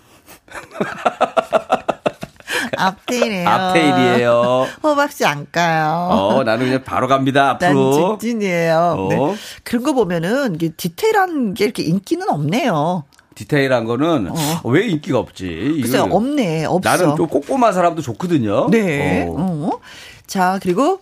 [2.77, 3.47] 앞테일이에요.
[3.49, 4.67] 앞테일이에요.
[4.83, 6.07] 호박씨 안 까요.
[6.11, 8.17] 어, 나는 그냥 바로 갑니다, 난 앞으로.
[8.17, 8.95] 직진이에요.
[8.97, 9.07] 어.
[9.09, 9.35] 네.
[9.63, 13.03] 그런 거 보면은 이게 디테일한 게 이렇게 인기는 없네요.
[13.35, 14.35] 디테일한 거는 어.
[14.63, 15.73] 왜 인기가 없지?
[15.77, 16.65] 이거 없네.
[16.65, 16.89] 없어.
[16.89, 18.69] 나는 좀 꼼꼼한 사람도 좋거든요.
[18.69, 19.25] 네.
[19.27, 19.35] 어.
[19.37, 19.71] 어.
[20.25, 20.99] 자, 그리고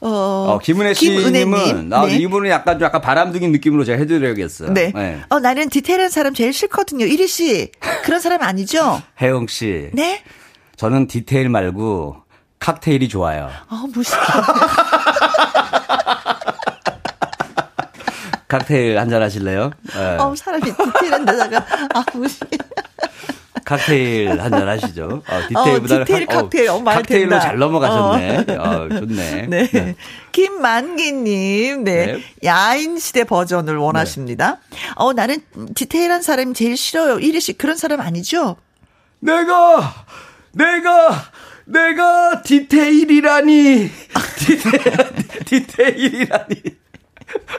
[0.00, 0.94] 어, 어, 김은혜.
[0.94, 2.16] 씨님은 아, 네.
[2.16, 4.72] 이분은 약간 좀 약간 바람둥이 느낌으로 제가 해드려야겠어요.
[4.72, 4.92] 네.
[5.28, 7.06] 어, 나는 디테일한 사람 제일 싫거든요.
[7.06, 7.70] 이리 씨.
[8.04, 9.00] 그런 사람 아니죠?
[9.20, 10.22] 혜영 씨, 네?
[10.76, 12.16] 저는 디테일 말고
[12.58, 13.50] 칵테일이 좋아요.
[13.70, 14.18] 어, 무슨.
[18.48, 19.70] 칵테일 한잔 하실래요?
[19.94, 20.16] 네.
[20.18, 21.66] 어, 사람이 디테일한 데다가.
[21.94, 22.46] 아, 무슨.
[23.66, 25.22] 칵테일 한 잔 하시죠.
[25.28, 26.68] 어, 디테일보다는 어, 디테일 칵- 칵테일.
[26.70, 27.40] 어, 말 칵테일로 된다.
[27.44, 28.46] 잘 넘어가셨네.
[28.56, 29.46] 어, 좋네.
[29.50, 29.96] 네.
[30.32, 32.06] 김만기님, 네.
[32.06, 32.22] 네.
[32.44, 34.58] 야인 시대 버전을 원하십니다.
[34.94, 35.38] 어, 나는
[35.74, 37.18] 디테일한 사람이 제일 싫어요.
[37.18, 38.56] 이리 씨, 그런 사람 아니죠?
[39.20, 40.06] 내가
[40.52, 41.24] 내가
[41.64, 43.90] 내가 디테일이라니
[44.38, 44.96] 디테일,
[45.44, 46.62] 디테일이라니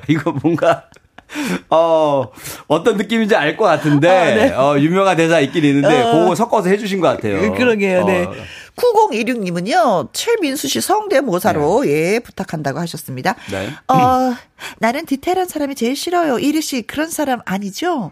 [0.07, 0.85] 이거 뭔가
[1.69, 2.27] 어
[2.67, 4.53] 어떤 느낌인지 알 것 같은데 아, 네.
[4.53, 6.11] 어, 유명한 대사 있긴 있는데 어.
[6.13, 7.53] 그거 섞어서 해주신 것 같아요.
[7.53, 8.23] 그러게요, 네.
[8.25, 8.33] 어.
[8.77, 13.35] 9016님은요, 최민수 씨 성대모사로, 예, 부탁한다고 하셨습니다.
[13.51, 13.69] 네.
[13.87, 14.35] 어,
[14.79, 16.37] 나는 디테일한 사람이 제일 싫어요.
[16.39, 18.11] 이리 씨, 그런 사람 아니죠?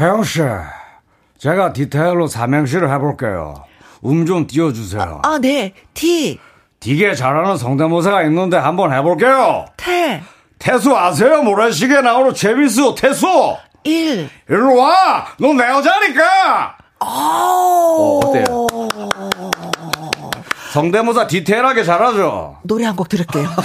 [0.00, 0.40] 혜영 씨,
[1.38, 3.64] 제가 디테일로 삼행시를 해볼게요.
[4.04, 5.20] 음 좀 띄워주세요.
[5.22, 5.74] 아, 네.
[5.94, 6.38] 디,
[6.80, 9.66] 되게 잘하는 성대모사가 있는데 한번 해볼게요.
[9.76, 10.22] 태,
[10.60, 11.42] 태수 아세요?
[11.42, 13.26] 모래시계 나오는 최민수 태수.
[13.84, 14.28] 일.
[14.48, 15.26] 일로 와.
[15.38, 16.76] 너 내 여자니까.
[17.02, 18.66] 어, 어때요?
[20.72, 22.58] 성대모사 디테일하게 잘하죠.
[22.62, 23.48] 노래 한 곡 들을게요.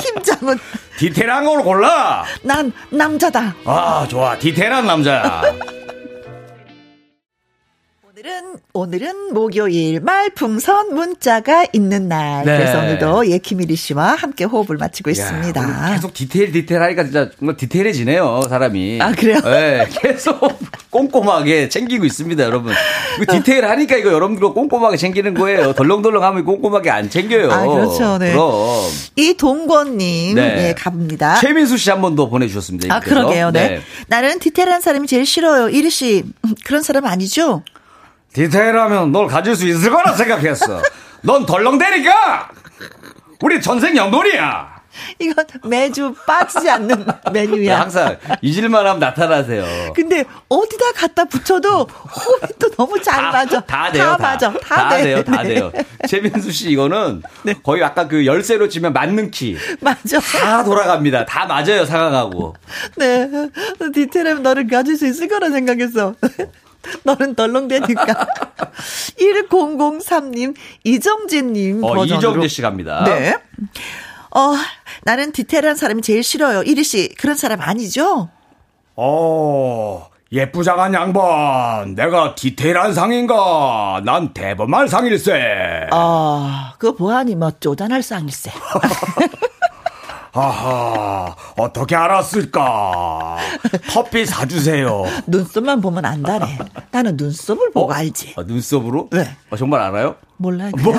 [0.00, 0.58] 김장은,
[0.98, 2.24] 디테일한 걸 골라.
[2.42, 3.54] 난 남자다.
[3.66, 4.36] 아 좋아.
[4.38, 5.42] 디테일한 남자야.
[8.24, 8.42] 오늘은
[8.72, 12.44] 오늘은 목요일 말풍선 문자가 있는 날.
[12.44, 12.56] 네.
[12.56, 15.92] 그래서 오늘도 예키미리 씨와 함께 호흡을 마치고 야, 있습니다.
[15.94, 19.00] 계속 디테일 디테일 하니까 진짜 정말 디테일해지네요 사람이.
[19.02, 19.40] 아, 그래요?
[19.40, 20.38] 네, 계속
[20.90, 22.72] 꼼꼼하게 챙기고 있습니다 여러분.
[23.28, 25.72] 디테일 하니까 이거 여러분들 꼼꼼하게 챙기는 거예요.
[25.72, 27.50] 덜렁덜렁하면 꼼꼼하게 안 챙겨요.
[27.50, 28.18] 아, 그렇죠.
[28.18, 28.30] 네.
[28.30, 28.56] 그럼.
[29.16, 30.68] 이 동권님, 네.
[30.68, 31.40] 예, 갑니다.
[31.40, 32.94] 최민수 씨 한 번 더 보내주셨습니다.
[32.94, 33.00] 아.
[33.00, 33.50] 그러게요.
[33.50, 33.80] 네.
[34.06, 35.70] 나는 디테일한 사람이 제일 싫어요.
[35.70, 37.64] 이리 씨, 음, 그런 사람 아니죠?
[38.32, 40.82] 디테일하면 널 가질 수 있을 거라 생각했어.
[41.22, 42.50] 넌 덜렁대니까.
[43.42, 44.72] 우리 전생 연돌이야.
[45.18, 47.80] 이건 매주 빠지지 않는 네, 메뉴야.
[47.80, 49.64] 항상 잊을만 하면 나타나세요.
[49.94, 53.60] 근데 어디다 갖다 붙여도 호흡이 또 너무 잘 맞아.
[53.60, 54.04] 다 돼요.
[54.04, 54.52] 다 맞아.
[54.52, 55.02] 다, 돼.
[55.02, 55.24] 돼요.
[55.24, 55.54] 다 네.
[55.54, 55.72] 돼요.
[56.06, 57.22] 최민수 씨 이거는
[57.62, 59.56] 거의 아까 그 열쇠로 치면 맞는 키.
[59.80, 60.20] 맞아.
[60.20, 61.24] 다 돌아갑니다.
[61.24, 62.54] 다 맞아요, 상황하고.
[62.96, 63.28] 네.
[63.94, 66.14] 디테일하면 너를 가질 수 있을 거라 생각했어.
[67.04, 68.04] 너는 덜렁대니까.
[69.18, 70.54] 1003님,
[70.84, 72.18] 이정재님 어, 버전으로.
[72.18, 73.04] 이정재 씨 갑니다.
[73.04, 73.36] 네.
[74.34, 74.54] 어,
[75.02, 76.62] 나는 디테일한 사람이 제일 싫어요.
[76.62, 78.30] 이리 씨, 그런 사람 아니죠?
[78.96, 81.94] 어, 예쁘장한 양반.
[81.94, 84.00] 내가 디테일한 상인가?
[84.04, 85.88] 난 대범한 상일세.
[85.90, 88.50] 아, 그거 보아니 뭐 쪼잔할 쌍일세.
[90.32, 93.36] 하하, 어떻게 알았을까?
[93.90, 95.04] 커피 사주세요.
[95.28, 96.58] 눈썹만 보면 안다네.
[96.90, 98.34] 나는 눈썹을 보고 알지.
[98.38, 99.08] 아, 눈썹으로?
[99.12, 99.28] 네.
[99.50, 100.16] 어, 정말 알아요?
[100.38, 100.70] 몰라.
[100.70, 100.96] 그냥.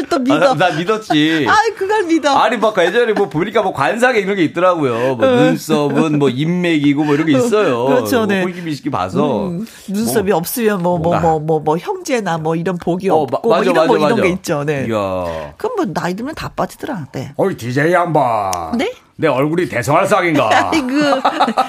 [0.00, 0.50] 그걸 또 믿어.
[0.50, 1.46] 아, 나 믿었지.
[1.48, 2.34] 아이, 그걸 믿어.
[2.36, 5.16] 아니, 막 예전에 뭐 보니까 뭐 관상에 이런 게 있더라고요.
[5.16, 7.84] 뭐 눈썹은 뭐 인맥이고 뭐 이런 게 있어요.
[7.86, 8.42] 그렇죠, 네.
[8.42, 9.48] 홀기미식이 봐서.
[9.48, 11.18] 음, 눈썹이 없으면 뭐, 뭐.
[11.20, 14.06] 뭐, 뭐, 뭐, 형제나 뭐 이런 복이 어, 없고, 마- 뭐 맞아, 이런 거, 맞아,
[14.06, 14.22] 이런 맞아.
[14.22, 14.86] 게 있죠, 네.
[14.88, 15.52] 이야.
[15.56, 17.32] 그럼 뭐, 나이 들면 다 빠지더라, 네.
[17.36, 18.50] 어이, DJ 양반.
[18.78, 18.92] 네?
[19.16, 20.48] 내 얼굴이 대성할 쌍인가?
[20.72, 20.88] 아이고,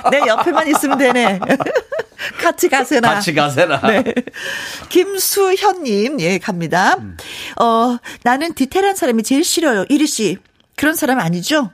[0.09, 1.39] 내 옆에만 있으면 되네.
[2.41, 3.15] 같이 가세나.
[3.15, 3.81] 같이 가세라.
[3.81, 4.03] 네.
[4.89, 6.97] 김수현님, 예, 갑니다.
[7.59, 9.85] 어, 나는 디테일한 사람이 제일 싫어요.
[9.89, 10.37] 이리 씨.
[10.75, 11.71] 그런 사람 아니죠?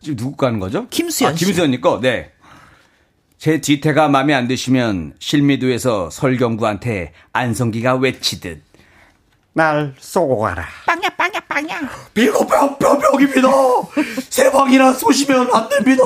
[0.00, 0.86] 지금 누구 가는 거죠?
[0.88, 1.44] 김수현 아, 씨.
[1.44, 2.32] 김수현님 거, 네.
[3.38, 8.62] 제 뒤태가 마음에 안 드시면 실미도에서 설경구한테 안성기가 외치듯
[9.52, 10.66] 날 쏘고 가라.
[10.86, 11.80] 빵야, 빵야, 빵야.
[12.12, 13.48] 비겁병, 병병입니다.
[14.28, 16.02] 세 방이나 쏘시면 안 됩니다.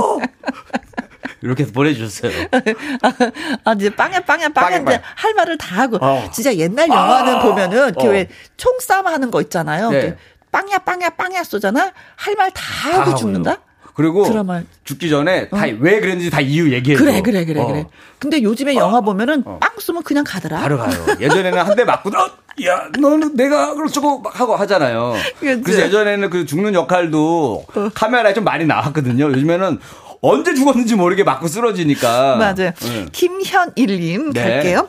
[1.42, 2.32] 이렇게 해서 보내주셨어요.
[3.64, 4.68] 아, 이제 빵야, 빵야, 빵야.
[4.68, 4.96] 빵야, 빵야.
[4.96, 5.98] 이제 할 말을 다 하고.
[6.00, 6.28] 어.
[6.32, 8.10] 진짜 옛날 영화는 보면은, 이렇게 어.
[8.10, 9.90] 왜 총 싸움 하는 거 있잖아요.
[9.90, 10.16] 네.
[10.52, 11.92] 빵야, 빵야, 빵야 쏘잖아?
[12.16, 13.14] 할 말다다 하고 하고요.
[13.16, 13.56] 죽는다?
[13.94, 14.62] 그리고 드라마.
[14.84, 16.98] 죽기 전에 다왜 그랬는지 다 이유 얘기해요.
[16.98, 17.66] 그래, 그래, 그래, 어.
[17.66, 17.86] 그래.
[18.18, 20.58] 근데 요즘에 영화 보면은 빵 쏘면 그냥 가더라.
[20.60, 20.90] 바로 가요.
[21.20, 22.30] 예전에는 한 대 맞고, 어,
[22.66, 25.14] 야, 너는 내가 그렇고 막 하고 하잖아요.
[25.38, 25.62] 그치.
[25.62, 27.64] 그래서 예전에는 그 죽는 역할도
[27.94, 29.26] 카메라에 좀 많이 나왔거든요.
[29.32, 29.78] 요즘에는
[30.22, 32.36] 언제 죽었는지 모르게 맞고 쓰러지니까.
[32.36, 32.72] 맞아요.
[32.74, 33.06] 네.
[33.12, 34.42] 김현일님 네.
[34.42, 34.88] 갈게요.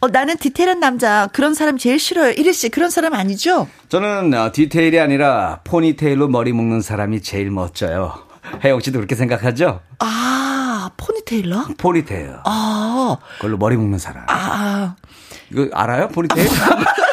[0.00, 2.32] 어, 나는 디테일한 남자 그런 사람 제일 싫어요.
[2.32, 3.68] 이리 씨 그런 사람 아니죠?
[3.88, 8.30] 저는 어, 디테일이 아니라 포니테일로 머리 묶는 사람이 제일 멋져요.
[8.64, 9.80] 혜영 씨도 그렇게 생각하죠?
[9.98, 11.66] 아 포니테일러?
[11.76, 12.36] 포니테일.
[12.44, 14.24] 아, 그걸로 머리 묶는 사람.
[14.28, 14.96] 아
[15.52, 16.08] 이거 알아요?
[16.08, 16.48] 포니테일?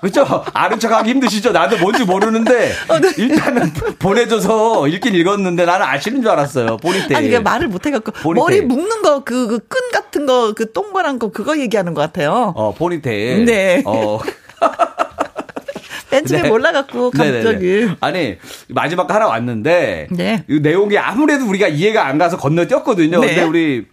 [0.00, 0.44] 그죠?
[0.52, 1.52] 아는 척 하기 힘드시죠?
[1.52, 3.12] 나도 뭔지 모르는데, 어, 네.
[3.16, 6.76] 일단은 보내줘서 읽긴 읽었는데 나는 아시는 줄 알았어요.
[6.78, 7.14] 보니테.
[7.14, 8.12] 아니, 그 말을 못 해갖고.
[8.12, 8.40] 보니테.
[8.40, 12.52] 머리 묶는 거, 그, 그, 끈 같은 거, 그 동그란 거, 그거 얘기하는 것 같아요.
[12.56, 13.44] 어, 보니테.
[13.44, 13.82] 네.
[13.86, 14.18] 어.
[16.18, 16.48] 맨 처음에 네.
[16.48, 17.42] 몰라갖고, 네네네.
[17.44, 17.88] 갑자기.
[18.00, 18.36] 아니
[18.68, 20.44] 마지막 하나 왔는데 네.
[20.48, 23.20] 이 내용이 아무래도 우리가 이해가 안 가서 건너뛰었거든요.
[23.20, 23.26] 네.
[23.28, 23.86] 근데 우리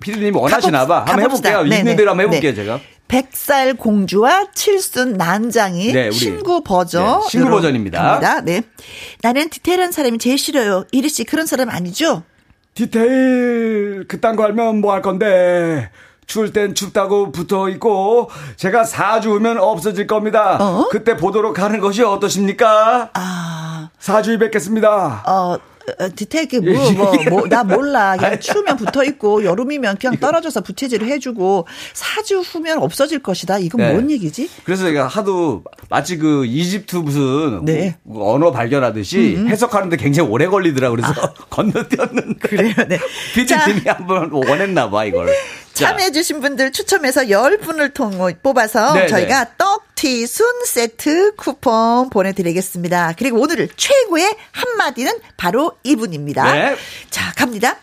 [0.00, 0.98] 피디님 원하시나 봐.
[1.00, 1.48] 한번 가봅시다.
[1.50, 1.68] 해볼게요.
[1.70, 1.78] 네네.
[1.80, 2.56] 있는 대로 한번 해볼게요 네.
[2.56, 2.80] 제가.
[3.08, 6.12] 백살 공주와 칠순 난장이 네, 우리.
[6.14, 7.20] 신구 버전.
[7.20, 8.00] 네, 신구 버전입니다.
[8.02, 8.40] 갑니다.
[8.40, 8.62] 네.
[9.22, 10.84] 나는 디테일한 사람이 제일 싫어요.
[10.92, 12.22] 이리 씨 그런 사람 아니죠?
[12.74, 15.90] 디테일 그딴 거 알면 뭐 할 건데
[16.32, 20.56] 추울 땐 춥다고 붙어 있고 제가 4주 후면 없어질 겁니다.
[20.58, 20.88] 어?
[20.90, 23.10] 그때 보도록 하는 것이 어떠십니까?
[23.12, 25.24] 아, 4주에 뵙겠습니다.
[25.26, 25.58] 어, 어,
[26.16, 28.16] 디테일 그 뭐, 뭐, 뭐, 나 몰라.
[28.16, 33.58] 그냥 추우면 붙어 있고, 여름이면 그냥 떨어져서 부채질을 해주고, 사주 후면 없어질 것이다.
[33.58, 33.92] 이건 네.
[33.92, 34.48] 뭔 얘기지?
[34.64, 37.96] 그래서 제가 하도 마치 그 이집트 무슨 네.
[38.02, 41.12] 뭐 언어 발견하듯이 해석하는데 굉장히 오래 걸리더라 그래서
[41.50, 42.98] 건너뛰었는데 그래요, 네.
[43.34, 45.28] 피디님이 한번 원했나 봐 이걸.
[45.72, 48.12] 자, 참여해주신 분들 추첨해서 10분을 통
[48.42, 49.06] 뽑아서 네네.
[49.06, 53.14] 저희가 떡 튀순 세트 쿠폰 보내드리겠습니다.
[53.16, 56.52] 그리고 오늘 최고의 한마디는 바로 이분입니다.
[56.52, 56.76] 네.
[57.08, 57.76] 자, 갑니다.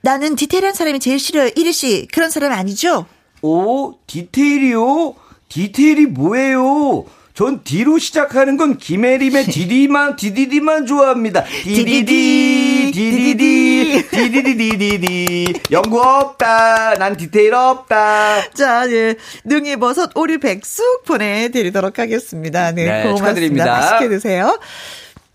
[0.00, 1.48] 나는 디테일한 사람이 제일 싫어요.
[1.54, 3.06] 이리 씨, 그런 사람 아니죠?
[3.42, 5.14] 오 디테일이요?
[5.48, 7.04] 디테일이 뭐예요?
[7.40, 11.44] 전 D로 시작하는 건 김혜림의 디디만 디디디만 좋아합니다.
[11.44, 16.96] 디디디 디디디 디디디디디디 연구 없다.
[16.96, 18.50] 난 디테일 없다.
[18.50, 19.14] 자, 예.
[19.44, 22.72] 능이 버섯 오리 백숙 보내드리도록 하겠습니다.
[22.72, 23.16] 네, 네, 고맙습니다.
[23.16, 23.64] 축하드립니다.
[23.64, 24.58] 맛있게 드세요.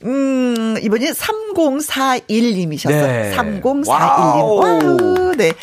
[0.03, 2.89] 음, 이번이 3041님이셨어요.
[2.91, 3.33] 네.
[3.35, 3.87] 3041님.
[3.87, 4.57] Wow.
[4.57, 5.35] Wow.
[5.35, 5.53] 네.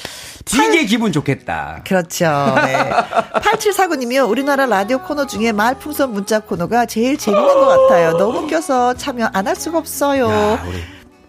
[0.45, 1.83] 되게 기분 좋겠다.
[1.87, 2.27] 그렇죠.
[2.65, 2.77] 네.
[3.41, 4.29] 8749님이요.
[4.29, 8.17] 우리나라 라디오 코너 중에 말풍선 문자 코너가 제일 재밌는 것 같아요.
[8.17, 10.31] 너무 웃겨서 참여 안 할 수가 없어요.
[10.31, 10.83] 야, 우리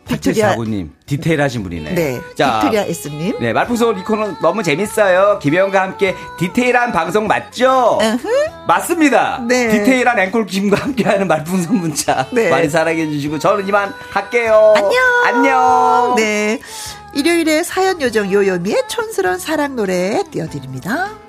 [0.07, 1.93] 빅토리아- 8749님 디테일하신 분이네.
[1.95, 2.21] 네.
[2.35, 3.37] 빅토리아 S님.
[3.39, 5.39] 네, 말풍선 이 코너 너무 재밌어요.
[5.39, 7.97] 김혜영과 함께 디테일한 방송 맞죠?
[8.01, 8.29] 으흠.
[8.67, 9.41] 맞습니다.
[9.47, 9.69] 네.
[9.69, 12.49] 디테일한 앵콜 김과 함께하는 말풍선 문자 네.
[12.49, 14.73] 많이 사랑해 주시고 저는 이만 할게요.
[14.77, 14.93] 안녕.
[15.25, 16.15] 안녕.
[16.17, 16.59] 네.
[17.15, 21.22] 일요일에 사연 요정 요요미의 촌스러운 사랑 노래 띄워드립니다.